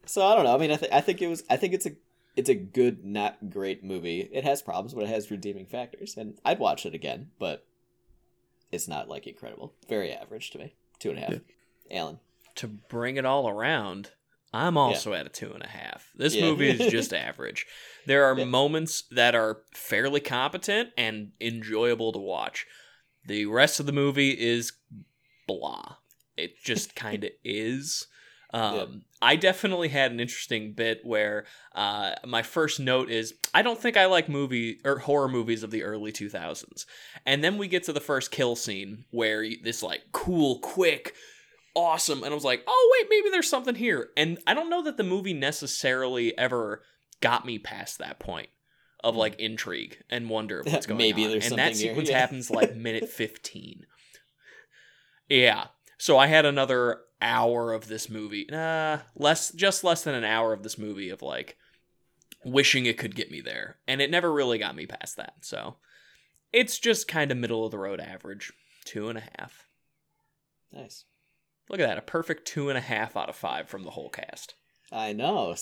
[0.05, 0.55] so I don't know.
[0.55, 1.43] I mean, I think I think it was.
[1.49, 1.91] I think it's a
[2.37, 4.21] it's a good, not great movie.
[4.31, 7.31] It has problems, but it has redeeming factors, and I'd watch it again.
[7.39, 7.65] But
[8.71, 9.73] it's not like incredible.
[9.89, 10.75] Very average to me.
[10.99, 11.33] Two and a half.
[11.91, 12.19] Alan.
[12.57, 14.11] To bring it all around,
[14.53, 16.11] I'm also at a two and a half.
[16.15, 16.41] This Yeah.
[16.41, 17.65] movie is just average.
[18.05, 18.45] There are Yeah.
[18.45, 22.65] moments that are fairly competent and enjoyable to watch.
[23.25, 24.71] The rest of the movie is
[25.47, 25.97] blah.
[26.35, 28.07] It just kind of is.
[28.53, 28.85] Um, Yeah.
[29.21, 31.45] I definitely had an interesting bit where
[31.75, 35.71] uh, my first note is I don't think I like movie or horror movies of
[35.71, 36.85] the early 2000s,
[37.25, 41.13] and then we get to the first kill scene where this like cool, quick,
[41.77, 44.83] awesome, and I was like, oh wait, maybe there's something here, and I don't know
[44.83, 46.81] that the movie necessarily ever
[47.21, 48.49] got me past that point
[49.03, 49.19] of hmm.
[49.19, 52.09] like intrigue and wonder of what's going Maybe on, there's and that something here, sequence
[52.09, 52.19] yeah.
[52.19, 53.85] happens like minute 15.
[55.29, 55.65] Yeah.
[55.97, 58.45] So I had another hour of this movie.
[58.49, 61.57] Nah, less just less than an hour of this movie of like
[62.45, 63.77] wishing it could get me there.
[63.87, 65.35] And it never really got me past that.
[65.41, 65.77] So
[66.53, 68.53] it's just kind of middle of the road average.
[68.85, 69.67] Two and a half.
[70.71, 71.03] Nice.
[71.69, 71.97] Look at that.
[71.97, 74.53] A perfect two and a half out of five from the whole cast.
[74.91, 75.55] I know.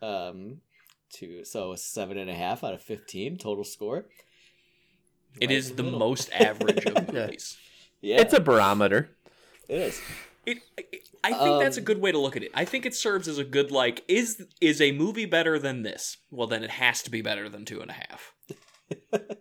[0.00, 0.58] Um,
[1.12, 1.44] two.
[1.44, 4.06] So seven and a half out of fifteen total score.
[5.40, 5.98] It Right is in the middle.
[5.98, 7.58] most average of movies.
[8.00, 9.10] Yeah, It's a barometer.
[9.68, 10.00] it is.
[10.46, 10.84] It, I-
[11.24, 12.52] I think that's a Um, good way to look at it.
[12.54, 16.18] I think it serves as a good like is is a movie better than this?
[16.30, 18.32] Well, then it has to be better than two and a half.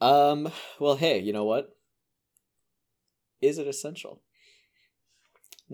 [0.00, 0.50] Um.
[0.78, 1.74] Well, hey, you know what?
[3.40, 4.20] Is it essential?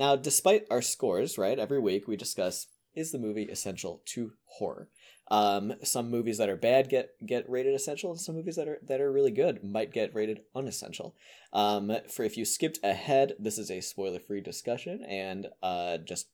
[0.00, 1.58] Now, despite our scores, right?
[1.58, 4.88] Every week we discuss is the movie essential to horror?
[5.30, 8.78] Um, some movies that are bad get get rated essential, and some movies that are
[8.88, 11.14] that are really good might get rated unessential.
[11.52, 16.28] Um, for if you skipped ahead, this is a spoiler free discussion, and uh, just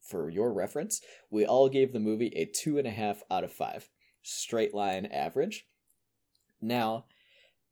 [0.00, 3.52] for your reference, we all gave the movie a two and a half out of
[3.52, 3.88] five,
[4.22, 5.66] straight line average.
[6.60, 7.06] Now,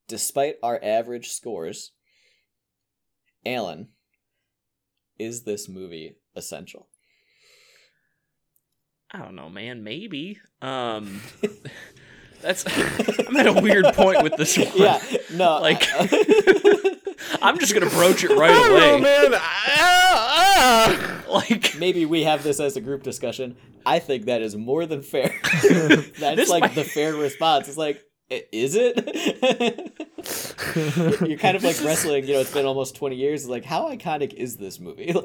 [0.09, 1.93] despite our average scores,
[3.47, 3.91] Alan,
[5.19, 6.89] is this movie essential?
[9.13, 9.85] I don't know, man.
[9.85, 10.39] Maybe.
[10.61, 11.21] Um,
[12.43, 12.65] that's.
[13.29, 14.69] I'm at a weird point with this one.
[14.75, 15.01] Yeah,
[15.35, 16.93] no, Like- I-
[17.43, 19.01] I'm just gonna broach it right Oh away.
[19.01, 19.33] man!
[19.35, 23.57] Ah, Like, maybe we have this as a group discussion.
[23.85, 25.35] I think that is more than fair.
[26.19, 27.69] That's like might- the fair response.
[27.69, 29.93] It's like, is it?
[31.27, 32.25] You're kind of like wrestling.
[32.27, 33.49] You know, it's been almost twenty years.
[33.49, 35.13] Like, how iconic is this movie?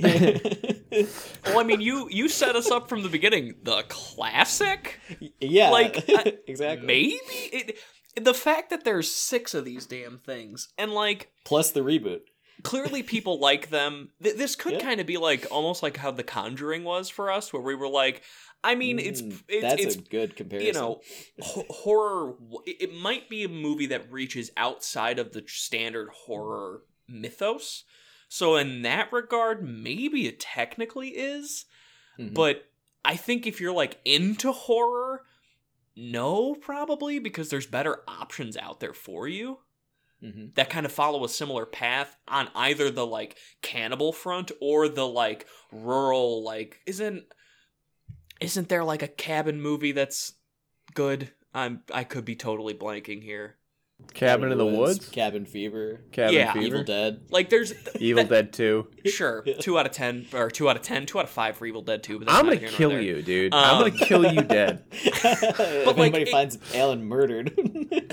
[0.00, 1.06] Like,
[1.46, 3.54] well, I mean, you you set us up from the beginning.
[3.62, 4.98] The classic,
[5.40, 6.86] yeah, Like, I- exactly.
[6.86, 7.16] maybe
[7.56, 7.78] it.
[8.20, 12.20] The fact that there's six of these damn things, and like Plus the reboot.
[12.62, 14.10] Clearly people like them.
[14.22, 14.80] Th- this could Yeah.
[14.80, 17.88] kind of be like almost like how The Conjuring was for us, where we were
[17.88, 18.22] like,
[18.62, 20.66] I mean, it's Mm, it's that's it's a good comparison.
[20.66, 21.00] you know
[21.40, 22.34] ho- horror
[22.66, 27.84] it might be a movie that reaches outside of the standard horror mythos
[28.28, 31.64] so in that regard maybe it technically is
[32.18, 32.34] Mhm.
[32.34, 32.70] but
[33.04, 35.24] i think if you're like into horror
[35.96, 39.58] no probably because there's better options out there for you
[40.22, 40.54] Mhm.
[40.54, 45.06] that kind of follow a similar path on either the like cannibal front or the
[45.06, 47.24] like rural like isn't
[48.40, 50.34] isn't there like a cabin movie that's
[50.92, 53.56] good i'm i could be totally blanking here
[54.12, 55.08] Cabin in the Woods.
[55.08, 56.52] Cabin Fever, Cabin Yeah.
[56.52, 56.64] Fever.
[56.66, 57.20] Evil Dead.
[57.30, 58.86] like there's Evil that- Dead Two.
[59.06, 61.64] sure two out of ten or two out of ten two out of five for
[61.66, 63.54] evil dead 2 but I'm gonna kill you, dude.
[63.54, 64.84] Um, I'm gonna kill you dead.
[64.90, 67.52] if like, anybody it- finds Alan murdered.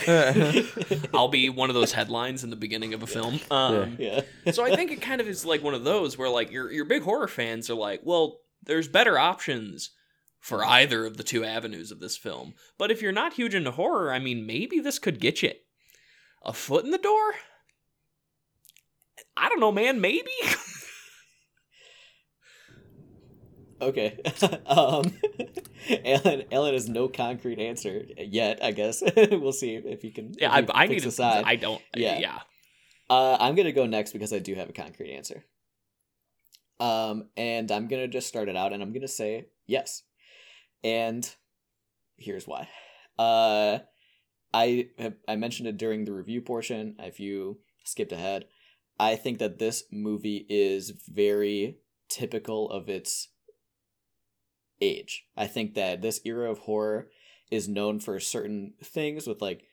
[1.13, 4.21] i'll be one of those headlines in the beginning of a film um yeah.
[4.51, 6.85] so I think it kind of is like one of those where like your your
[6.85, 9.91] big horror fans are like, well, there's better options
[10.39, 12.53] for either of the two avenues of this film.
[12.77, 15.51] But if you're not huge into horror, I mean, maybe this could get you
[16.43, 17.33] a foot in the door.
[19.35, 20.01] I don't know, man.
[20.01, 20.31] Maybe.
[23.81, 24.19] Okay.
[24.65, 25.13] um,
[26.05, 28.63] Alan, Alan has no concrete answer yet.
[28.63, 30.33] I guess we'll see if he can.
[30.37, 31.11] yeah, he I, I need to.
[31.11, 31.43] side.
[31.45, 31.81] I don't.
[31.95, 32.13] Yeah.
[32.13, 32.19] Yeah.
[32.19, 32.39] Yeah.
[33.09, 35.45] Uh, I'm gonna go next because I do have a concrete answer.
[36.79, 40.03] Um, and I'm gonna just start it out, and I'm gonna say yes.
[40.83, 41.29] And
[42.17, 42.67] here's why.
[43.17, 43.79] Uh,
[44.53, 46.95] I have, I mentioned it during the review portion.
[46.99, 48.45] If you skipped ahead,
[48.99, 51.77] I think that this movie is very
[52.09, 53.29] typical of its
[54.81, 55.25] age.
[55.35, 57.09] I think that this era of horror
[57.51, 59.63] is known for certain things with like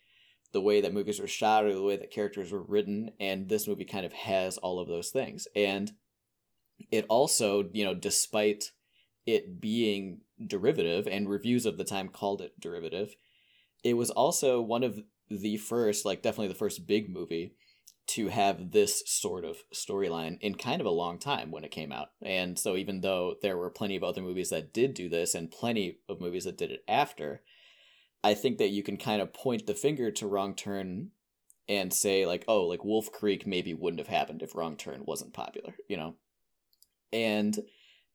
[0.52, 3.66] the way that movies were shot or the way that characters were written and this
[3.66, 5.92] movie kind of has all of those things and
[6.92, 8.70] it also you know despite
[9.26, 13.16] it being derivative and reviews of the time called it derivative
[13.84, 14.98] it was also one of
[15.30, 17.54] the first like definitely the first big movie
[18.06, 21.92] to have this sort of storyline in kind of a long time when it came
[21.92, 25.34] out and so even though there were plenty of other movies that did do this
[25.34, 27.42] and plenty of movies that did it after
[28.24, 31.10] I think that you can kind of point the finger to Wrong Turn
[31.68, 35.34] and say like, oh, like Wolf Creek maybe wouldn't have happened if Wrong Turn wasn't
[35.34, 36.14] popular, you know.
[37.12, 37.54] And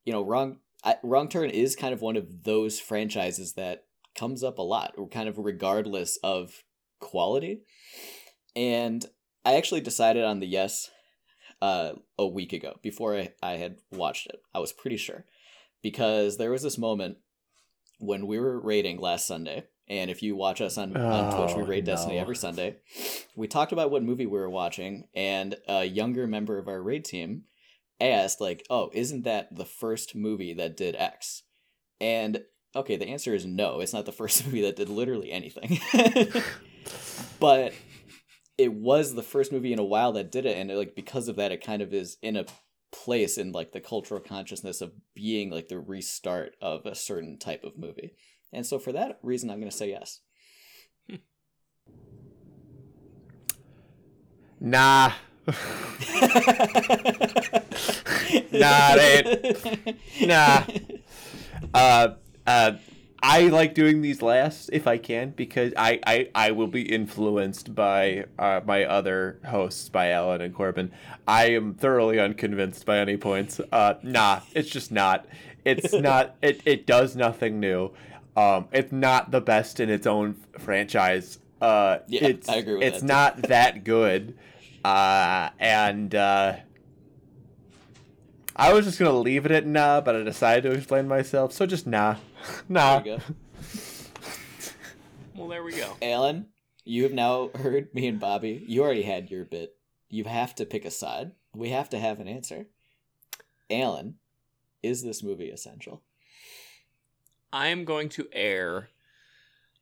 [0.05, 3.86] you know, Wrong I, Wrong Turn is kind of one of those franchises that
[4.20, 6.63] comes up a lot, or kind of regardless of
[6.99, 7.61] quality.
[8.55, 9.05] And
[9.45, 10.89] I actually decided on the yes
[11.61, 14.41] uh, a week ago before I, I had watched it.
[14.53, 15.26] I was pretty sure
[15.82, 17.17] because there was this moment
[17.99, 21.63] when we were rating last Sunday, and if you watch us on, on Twitch, we
[21.63, 22.78] Oh, rate Destiny every Sunday.
[23.36, 27.05] We talked about what movie we were watching, and a younger member of our raid
[27.05, 27.43] team
[27.99, 31.43] asked, like, "Oh, isn't that the first movie that did X?"
[31.99, 32.43] And
[32.76, 33.80] okay, the answer is no.
[33.80, 35.80] It's not the first movie that did literally anything,
[37.39, 37.74] but
[38.57, 41.36] it was the first movie in a while that did it, and like because of
[41.38, 42.45] that, it kind of is in a
[42.91, 47.63] place in like the cultural consciousness of being like the restart of a certain type
[47.63, 48.13] of movie.
[48.51, 50.22] And so for that reason I'm going to say yes.
[54.61, 55.13] Nah.
[58.51, 59.97] Not it.
[60.28, 60.63] Nah.
[61.74, 62.15] Uh,
[62.50, 62.78] uh,
[63.22, 67.76] I like doing these last if I can because I, I, I will be influenced
[67.76, 70.91] by uh, my other hosts by Alan and Corbin.
[71.28, 73.60] I am thoroughly unconvinced by any points.
[73.72, 75.28] Uh, nah, it's just not.
[75.64, 76.38] It's not.
[76.41, 77.91] It, it does nothing new.
[78.36, 81.39] Um, it's not the best in its own franchise.
[81.62, 84.38] Uh, Yeah, it's, I agree with It's that, not that good.
[84.84, 86.56] Uh, and uh,
[88.56, 91.54] I was just gonna leave it at nah, but I decided to explain myself.
[91.54, 92.16] So just nah,
[92.70, 93.00] nah.
[93.00, 93.24] There you go.
[95.36, 95.96] Well, there we go.
[96.02, 96.48] Alan,
[96.84, 98.62] you have now heard me and Bobby.
[98.68, 99.78] You already had your bit.
[100.10, 101.32] You have to pick a side.
[101.56, 102.68] We have to have an answer.
[103.70, 104.16] Alan,
[104.84, 106.02] is this movie essential?
[107.54, 108.90] I am going to err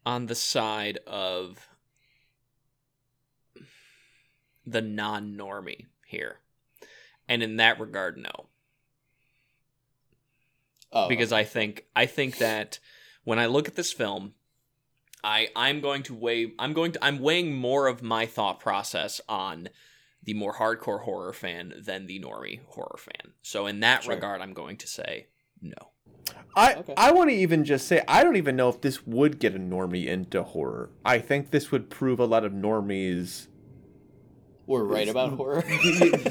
[0.05, 1.67] on the side of
[4.63, 6.37] the non-normie here.
[7.27, 8.45] And in that regard, no.
[10.91, 12.79] Oh, because I think I think that
[13.23, 14.33] when I look at this film,
[15.23, 19.19] I I'm going to weigh I'm going to I'm weighing more of my thought process
[19.27, 19.69] on
[20.23, 23.33] the more hardcore horror fan than the normie horror fan.
[23.41, 24.15] So in that Sure.
[24.15, 25.27] regard, I'm going to say
[25.61, 25.73] no.
[26.55, 26.93] I Okay.
[26.97, 29.59] I want to even just say I don't even know if this would get a
[29.59, 30.89] normie into horror.
[31.05, 33.47] I think this would prove a lot of normies.
[34.67, 35.63] We're right about horror.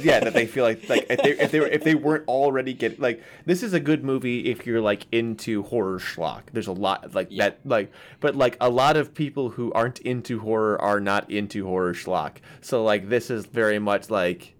[0.00, 2.72] yeah, that they feel like like if they if they were, if they weren't already
[2.74, 6.42] getting like this is a good movie if you're like into horror schlock.
[6.52, 7.44] There's a lot like Yeah.
[7.50, 11.66] that like but like a lot of people who aren't into horror are not into
[11.66, 12.36] horror schlock.
[12.60, 14.52] So like this is very much like.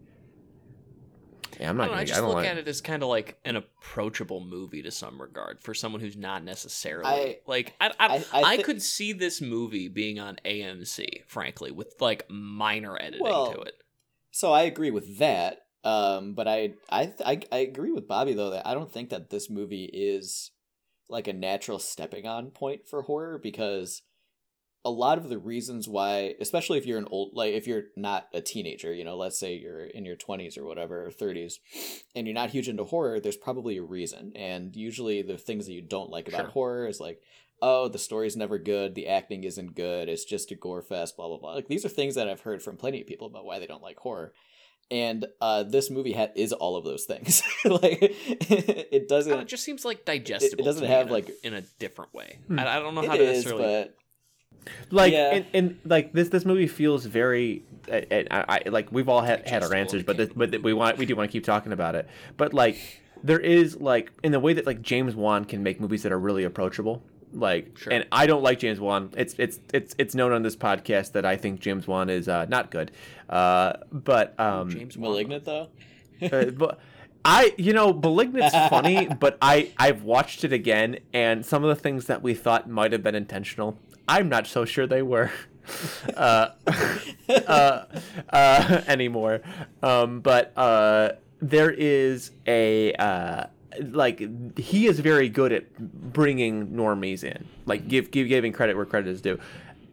[1.60, 1.86] Yeah, I'm I not.
[1.86, 3.56] don't Gonna, I just I don't look like, at it as kind of like an
[3.56, 8.24] approachable movie to some regard for someone who's not necessarily I- like I I, I-
[8.32, 13.22] I, I thi- could see this movie being on AMC, frankly, with like minor editing
[13.22, 13.74] Well, to it.
[14.30, 15.60] so I agree with that.
[15.84, 19.30] Um, but I, I, I, I agree with Bobby though that I don't think that
[19.30, 20.50] this movie is
[21.08, 24.02] like a natural stepping on point for horror because
[24.86, 28.28] a lot of the reasons why, especially if you're an old, like if you're not
[28.32, 31.58] a teenager, you know, let's say you're in your twenties or whatever, or thirties,
[32.14, 34.32] and you're not huge into horror, there's probably a reason.
[34.36, 36.50] And usually the things that you don't like about Sure.
[36.50, 37.20] horror is like,
[37.60, 41.26] oh, the story's never good, the acting isn't good, it's just a gore fest, blah
[41.28, 41.54] blah blah.
[41.54, 43.82] Like these are things that I've heard from plenty of people about why they don't
[43.82, 44.32] like horror.
[44.88, 47.42] And uh, this movie ha- is all of those things.
[47.64, 49.40] like it I don't know, doesn't.
[49.40, 50.62] it just seems like digestible.
[50.62, 52.38] It doesn't to me have, in a- like- in a different way.
[52.46, 52.60] Hmm.
[52.60, 53.64] I, I don't know how It to is, necessarily.
[53.64, 53.96] but
[54.90, 55.34] like Yeah.
[55.34, 59.20] and, and like this this movie feels very uh, uh, I, I like we've all
[59.22, 61.72] had, had our answers but this, but we want we do want to keep talking
[61.72, 65.62] about it but like there is like in the way that like James Wan can
[65.62, 67.02] make movies that are really approachable
[67.32, 67.92] like Sure.
[67.92, 71.24] and I don't like James Wan it's it's it's it's known on this podcast that
[71.24, 72.90] I think James Wan is uh, not good
[73.28, 75.10] uh but um James Wan.
[75.10, 75.68] malignant though.
[76.22, 76.78] uh, but
[77.28, 81.74] I, you know, *Malignant's* funny, but I, I've watched it again, and some of the
[81.82, 83.76] things that we thought might have been intentional,
[84.08, 85.30] I'm not so sure they were,
[86.16, 86.50] uh,
[87.28, 87.84] uh,
[88.30, 89.40] uh, anymore.
[89.82, 93.44] Um, but uh, there is a uh,
[93.90, 98.86] like he is very good at bringing normies in, like give, give giving credit where
[98.86, 99.38] credit is due.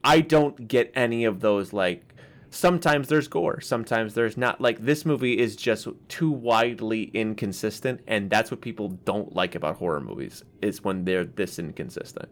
[0.03, 2.14] I don't get any of those like
[2.49, 8.30] sometimes there's gore sometimes there's not like this movie is just too widely inconsistent and
[8.30, 12.30] that's what people don't like about horror movies is when they're this inconsistent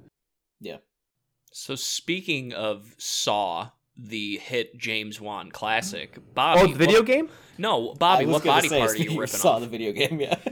[0.60, 0.78] Yeah.
[1.52, 6.62] So speaking of Saw, the hit James Wan classic, Bobby.
[6.62, 8.26] oh the video what- game No, Bobby.
[8.26, 9.62] What body say, part are you you ripping saw off?
[9.62, 10.36] the video game, yeah.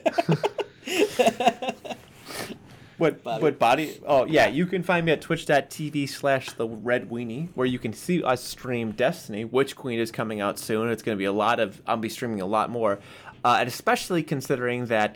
[2.98, 3.42] what Body.
[3.42, 7.66] what body oh yeah you can find me at twitch.tv slash the red weenie where
[7.66, 11.20] you can see us stream destiny witch queen is coming out soon it's going to
[11.20, 13.00] be a lot of i'll be streaming a lot more
[13.46, 15.16] uh, and especially considering that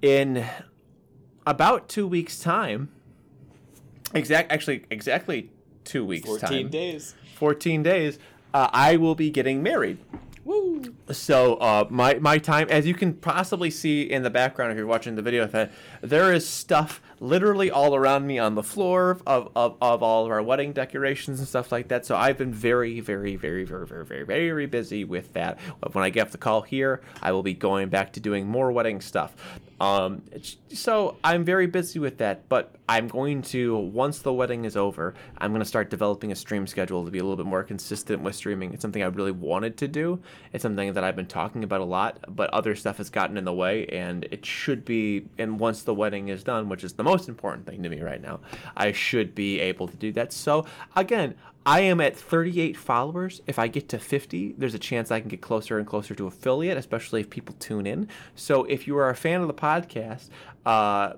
[0.00, 0.46] in
[1.44, 2.88] about two weeks time
[4.14, 5.50] exact actually exactly
[5.84, 7.14] two weeks 14 time days.
[7.36, 8.18] 14 days,
[8.52, 9.98] uh, I will be getting married.
[10.44, 10.94] Woo!
[11.10, 14.86] So uh, my my time, as you can possibly see in the background if you're
[14.86, 15.46] watching the video,
[16.02, 20.30] there is stuff literally all around me on the floor of, of, of all of
[20.30, 22.04] our wedding decorations and stuff like that.
[22.06, 25.58] So I've been very, very, very, very, very, very, very busy with that.
[25.92, 28.70] When I get off the call here, I will be going back to doing more
[28.70, 29.34] wedding stuff.
[29.80, 30.22] Um,
[30.72, 35.14] so I'm very busy with that, but I'm going to once the wedding is over,
[35.38, 38.22] I'm going to start developing a stream schedule to be a little bit more consistent
[38.22, 38.72] with streaming.
[38.72, 40.20] It's something I really wanted to do.
[40.52, 43.44] It's something that I've been talking about a lot, but other stuff has gotten in
[43.44, 45.26] the way, and it should be.
[45.38, 48.20] And once the wedding is done, which is the most important thing to me right
[48.20, 48.40] now,
[48.76, 50.32] I should be able to do that.
[50.32, 51.34] So again.
[51.66, 53.40] I am at 38 followers.
[53.46, 56.26] If I get to 50, there's a chance I can get closer and closer to
[56.26, 58.08] affiliate, especially if people tune in.
[58.34, 60.28] So if you are a fan of the podcast,
[60.66, 61.14] uh,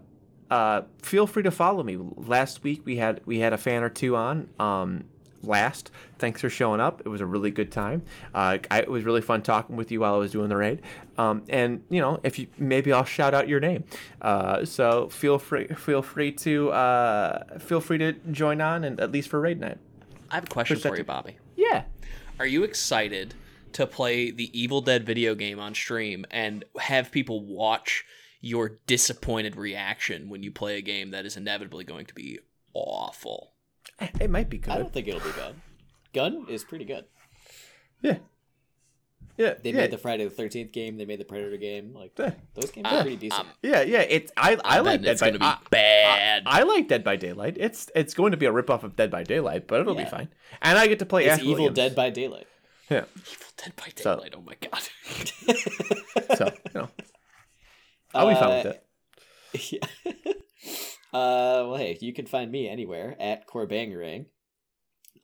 [0.50, 1.96] uh, feel free to follow me.
[1.96, 4.48] Last week we had we had a fan or two on.
[4.60, 5.04] Um,
[5.42, 7.02] last, thanks for showing up.
[7.04, 8.02] It was a really good time.
[8.34, 10.82] Uh, I, it was really fun talking with you while I was doing the raid.
[11.18, 13.84] Um, and you know, if you maybe I'll shout out your name.
[14.20, 19.12] Uh, so feel free feel free to uh, feel free to join on and at
[19.12, 19.78] least for raid night.
[20.30, 21.06] I have a question for you, Perceptive.
[21.06, 21.38] Bobby.
[21.56, 21.84] Yeah.
[22.38, 23.34] Are you excited
[23.72, 28.04] to play the Evil Dead video game on stream and have people watch
[28.40, 32.38] your disappointed reaction when you play a game that is inevitably going to be
[32.74, 33.52] awful?
[34.20, 34.72] It might be good.
[34.72, 35.54] I don't think it'll be bad.
[36.14, 37.04] Gun is pretty good.
[38.02, 38.18] Yeah.
[39.36, 39.54] Yeah.
[39.62, 39.76] They yeah.
[39.76, 40.96] made the Friday the Thirteenth game.
[40.96, 41.92] They made the Predator game.
[41.94, 42.32] Like Yeah.
[42.54, 43.40] those games Uh, are pretty decent.
[43.40, 44.00] um, Yeah, yeah.
[44.00, 46.42] It's I I like betting Dead it's by going to be I- bad.
[46.46, 47.56] I, I like Dead by Daylight.
[47.58, 50.28] It's it's going to be a ripoff of Dead by Daylight, but it'll be fine.
[50.62, 51.76] And I get to play it's Ash Evil Williams.
[51.76, 52.46] Dead by Daylight.
[52.90, 53.04] Yeah.
[53.16, 54.34] Evil Dead by So- Daylight.
[54.36, 54.82] oh my god.
[56.38, 56.88] So you know,
[58.14, 58.82] I'll be fine with Uh, it.
[59.72, 60.32] Yeah.
[61.16, 64.26] Uh, well, hey, you can find me anywhere at Corbangarang.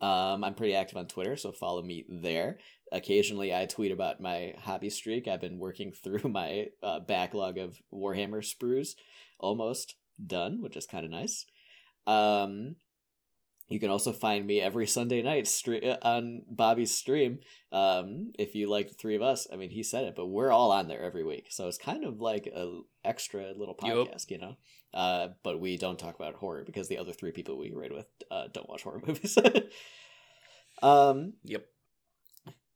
[0.01, 2.59] Um, I'm pretty active on Twitter, so follow me there.
[2.91, 5.29] Occasionally, I tweet about my hobby streak.
[5.29, 8.95] I've been working through my uh, backlog of Warhammer sprues,
[9.39, 11.45] almost done, which is kind of nice.
[12.07, 12.77] Um,
[13.69, 17.39] you can also find me every Sunday night stre- on Bobby's stream.
[17.73, 20.51] Um, if you like the three of us, I mean, he said it, but we're
[20.53, 24.39] all on there every week, so it's kind of like a extra little podcast, you
[24.39, 24.57] know.
[24.93, 28.07] Uh, but we don't talk about horror because the other three people we raid with
[28.31, 29.39] uh, don't watch horror movies.
[30.83, 31.65] um, Yep.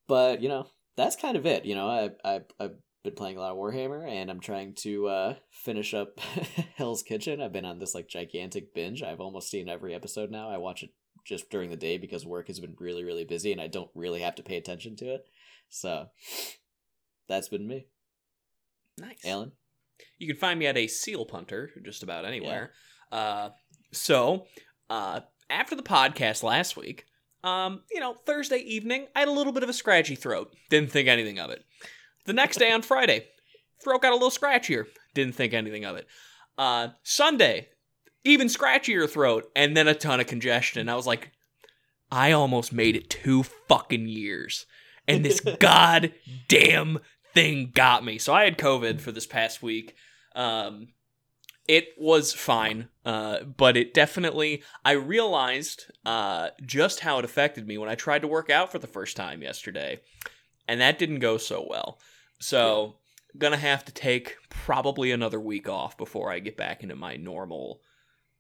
[0.09, 0.66] but you know
[0.97, 1.64] that's kind of it.
[1.66, 2.76] You know, I I I've
[3.07, 6.19] been playing a lot of Warhammer, and I'm trying to uh, finish up
[6.77, 7.41] Hell's Kitchen.
[7.41, 9.03] I've been on this like gigantic binge.
[9.03, 10.51] I've almost seen every episode now.
[10.51, 10.91] I watch it
[11.25, 14.21] just during the day because work has been really really busy, and I don't really
[14.21, 15.27] have to pay attention to it.
[15.69, 16.09] So
[17.29, 17.87] that's been me,
[18.99, 19.25] Nice.
[19.25, 19.53] Alan.
[20.19, 22.73] You can find me at a seal punter just about anywhere.
[23.11, 23.51] Uh,
[23.93, 24.47] so
[24.91, 27.07] uh, after the podcast last week,
[27.45, 30.53] um, you know, Thursday evening, I had a little bit of a scratchy throat.
[30.69, 31.65] Didn't think anything of it.
[32.27, 33.27] The next day on Friday,
[33.83, 34.87] throat got a little scratchier.
[35.14, 36.07] Didn't think anything of it.
[36.59, 37.68] Uh, Sunday,
[38.24, 40.89] even scratchier throat, and then a ton of congestion.
[40.89, 41.31] I was like,
[42.11, 44.66] I almost made it two fucking years,
[45.07, 46.99] and this goddamn
[47.33, 48.18] thing got me.
[48.18, 49.95] So I had COVID for this past week.
[50.35, 50.89] Um,
[51.68, 57.79] it was fine, uh, but it definitely I realized uh, just how it affected me
[57.79, 60.01] when I tried to work out for the first time yesterday,
[60.66, 61.99] and that didn't go so well.
[62.39, 62.97] So
[63.39, 67.80] gonna have to take probably another week off before I get back into my normal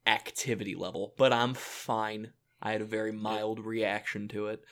[0.06, 1.14] activity level.
[1.16, 2.32] But I'm fine.
[2.62, 4.62] I had a very mild reaction to it.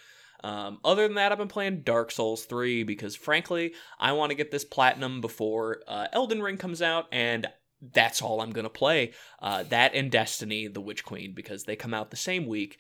[0.42, 4.36] Um, other than that, I've been playing Dark Souls 3 because, frankly, I want to
[4.36, 7.46] get this platinum before uh, Elden Ring comes out, and
[7.80, 9.12] that's all I'm going to play.
[9.40, 12.78] Uh, that and Destiny, The Witch Queen, because they come out the same week,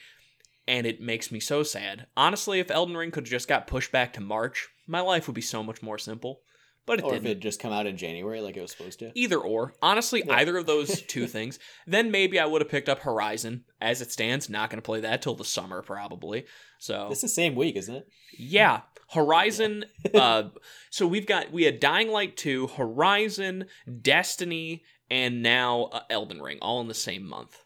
[0.68, 2.06] and it makes me so sad.
[2.16, 5.34] Honestly, if Elden Ring could have just got pushed back to March, my life would
[5.34, 6.40] be so much more simple.
[6.86, 7.38] But it Or if didn't.
[7.38, 9.10] it just come out in January like it was supposed to.
[9.14, 9.72] either or.
[9.80, 10.34] Honestly Yeah.
[10.34, 11.58] either of those two things.
[11.86, 15.00] Then maybe i would have picked up horizon as it stands not going to play
[15.00, 16.44] that till the summer probably.
[16.78, 18.06] So It's the same week, isn't it?
[18.38, 18.82] yeah.
[19.12, 20.44] Horizon uh
[20.90, 23.66] so we've got we had dying light 2 horizon
[24.02, 27.56] destiny and now uh, elden ring all in the same month.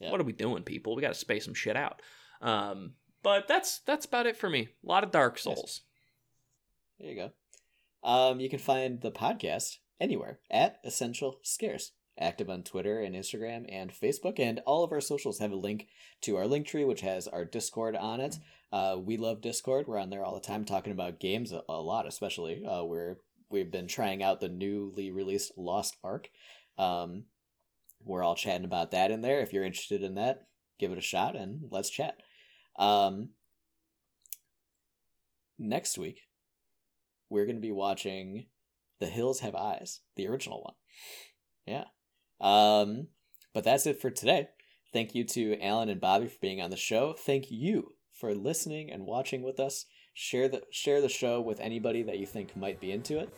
[0.00, 0.10] Yeah.
[0.12, 0.94] what are we doing people?
[0.94, 2.00] We got to space some shit out.
[2.40, 2.92] Um
[3.22, 4.68] but that's that's about it for me.
[4.84, 5.82] A lot of dark souls
[6.98, 7.30] There you go.
[8.08, 11.92] Um, you can find the podcast anywhere at Essential Scares.
[12.18, 15.86] Active on Twitter and Instagram and Facebook, and all of our socials have a link
[16.22, 18.36] to our Linktree, which has our Discord on it.
[18.72, 19.86] Uh, we love Discord.
[19.86, 22.64] We're on there all the time talking about games a, a lot, especially.
[22.64, 23.18] Uh, we're
[23.50, 26.30] we've been trying out the newly released Lost Ark.
[26.78, 27.24] Um,
[28.02, 29.40] we're all chatting about that in there.
[29.40, 30.46] If you're interested in that,
[30.78, 32.16] give it a shot and let's chat.
[32.78, 33.30] Um,
[35.58, 36.25] next week,
[37.28, 38.46] we're going to be watching
[39.00, 40.74] The Hills Have Eyes, the original one.
[41.66, 41.84] Yeah.
[42.40, 43.08] Um,
[43.54, 44.48] but that's it for today.
[44.92, 47.14] Thank you to Alan and Bobby for being on the show.
[47.18, 49.86] Thank you for listening and watching with us.
[50.14, 53.28] Share the share the show with anybody that you think might be into it.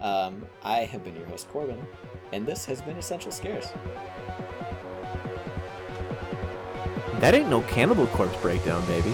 [0.00, 1.84] Um, I have been your host Corbin,
[2.32, 3.66] and this has been Essential Scares.
[7.18, 9.12] That ain't no Cannibal Corpse breakdown, baby.